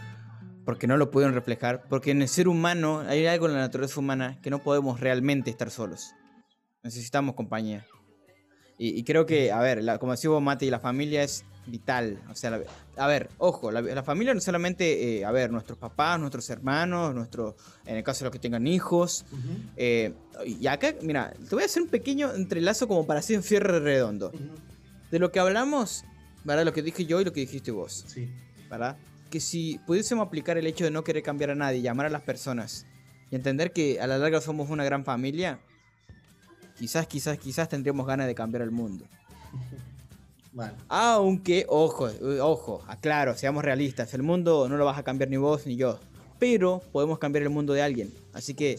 [0.66, 1.86] Porque no lo pudieron reflejar.
[1.88, 5.52] Porque en el ser humano hay algo en la naturaleza humana que no podemos realmente
[5.52, 6.14] estar solos.
[6.84, 7.86] Necesitamos compañía.
[8.78, 12.22] Y, creo que, a ver, la, como decía vos, Mati, la familia es vital.
[12.30, 12.60] O sea,
[12.98, 17.56] a ver, ojo, la, familia no solamente, eh, a ver, nuestros papás, nuestros hermanos, nuestros,
[17.86, 19.26] en el caso de los que tengan hijos.
[19.78, 20.14] Eh,
[20.46, 23.80] y acá, mira, te voy a hacer un pequeño entrelazo como para hacer un cierre
[23.80, 24.34] redondo.
[25.10, 26.04] De lo que hablamos,
[26.44, 26.66] ¿verdad?
[26.66, 28.04] Lo que dije yo y lo que dijiste vos.
[28.08, 28.30] Sí.
[28.70, 28.98] ¿Verdad?
[29.30, 32.24] Que si pudiésemos aplicar el hecho de no querer cambiar a nadie, llamar a las
[32.24, 32.86] personas
[33.32, 35.60] y entender que a la larga somos una gran familia,
[36.78, 39.06] quizás, quizás, quizás tendríamos ganas de cambiar el mundo.
[40.88, 42.08] Aunque, ojo,
[42.42, 46.00] ojo, aclaro, seamos realistas, el mundo no lo vas a cambiar ni vos ni yo,
[46.48, 48.14] pero podemos cambiar el mundo de alguien.
[48.32, 48.78] Así que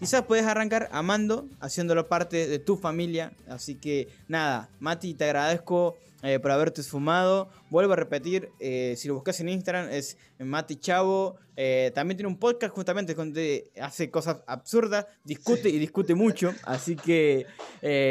[0.00, 3.34] quizás puedes arrancar amando, haciéndolo parte de tu familia.
[3.46, 7.50] Así que nada, Mati, te agradezco eh, por haberte sumado.
[7.68, 11.36] Vuelvo a repetir, eh, si lo buscas en Instagram es Mati Chavo.
[11.54, 16.54] Eh, también tiene un podcast justamente donde hace cosas absurdas, discute y discute mucho.
[16.62, 17.44] Así que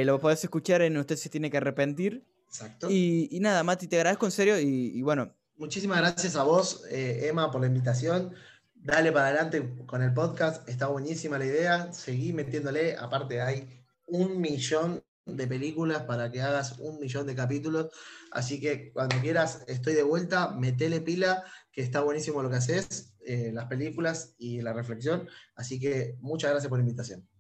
[0.06, 2.24] lo podés escuchar en Usted se tiene que arrepentir.
[2.50, 2.88] Exacto.
[2.88, 5.34] Y, nada, Mati, te agradezco en serio y, bueno.
[5.58, 8.36] Muchísimas gracias a vos, Emma, por la invitación.
[8.84, 11.94] Dale para adelante con el podcast, está buenísima la idea.
[11.94, 13.70] Seguí metiéndole, aparte hay
[14.08, 17.92] un millón de películas para que hagas un millón de capítulos.
[18.32, 23.14] Así que cuando quieras, estoy de vuelta, metele pila, que está buenísimo lo que haces,
[23.24, 25.30] eh, las películas y la reflexión.
[25.54, 27.31] Así que muchas gracias por la invitación.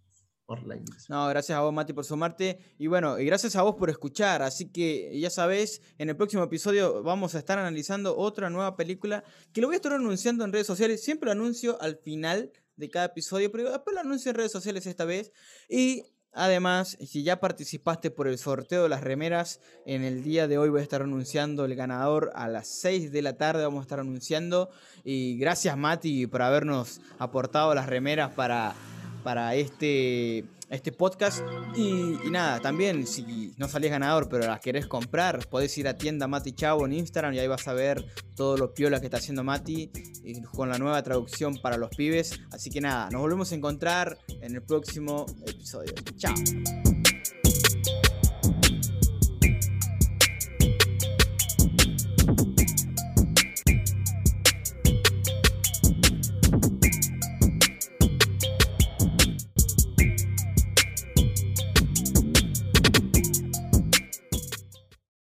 [0.45, 0.59] Por.
[1.09, 2.59] No, gracias a vos, Mati, por sumarte.
[2.77, 4.41] Y bueno, y gracias a vos por escuchar.
[4.41, 9.23] Así que ya sabés, en el próximo episodio vamos a estar analizando otra nueva película
[9.53, 11.03] que lo voy a estar anunciando en redes sociales.
[11.03, 14.85] Siempre lo anuncio al final de cada episodio, pero después lo anuncio en redes sociales
[14.85, 15.31] esta vez.
[15.69, 20.57] Y Además, si ya participaste por el sorteo de las remeras, en el día de
[20.57, 23.81] hoy voy a estar anunciando el ganador a las 6 de la tarde, vamos a
[23.81, 24.69] estar anunciando.
[25.03, 28.75] Y gracias Mati por habernos aportado las remeras para,
[29.23, 31.41] para este, este podcast.
[31.75, 36.27] Y, nada, también si no salís ganador pero las querés comprar, podés ir a tienda
[36.27, 38.05] Mati Chavo en Instagram y ahí vas a ver
[38.35, 39.91] todo lo piola que está haciendo Mati
[40.53, 42.39] con la nueva traducción para los pibes.
[42.51, 45.93] Así que nada, nos volvemos a encontrar en el próximo episodio.
[46.17, 46.33] Chao.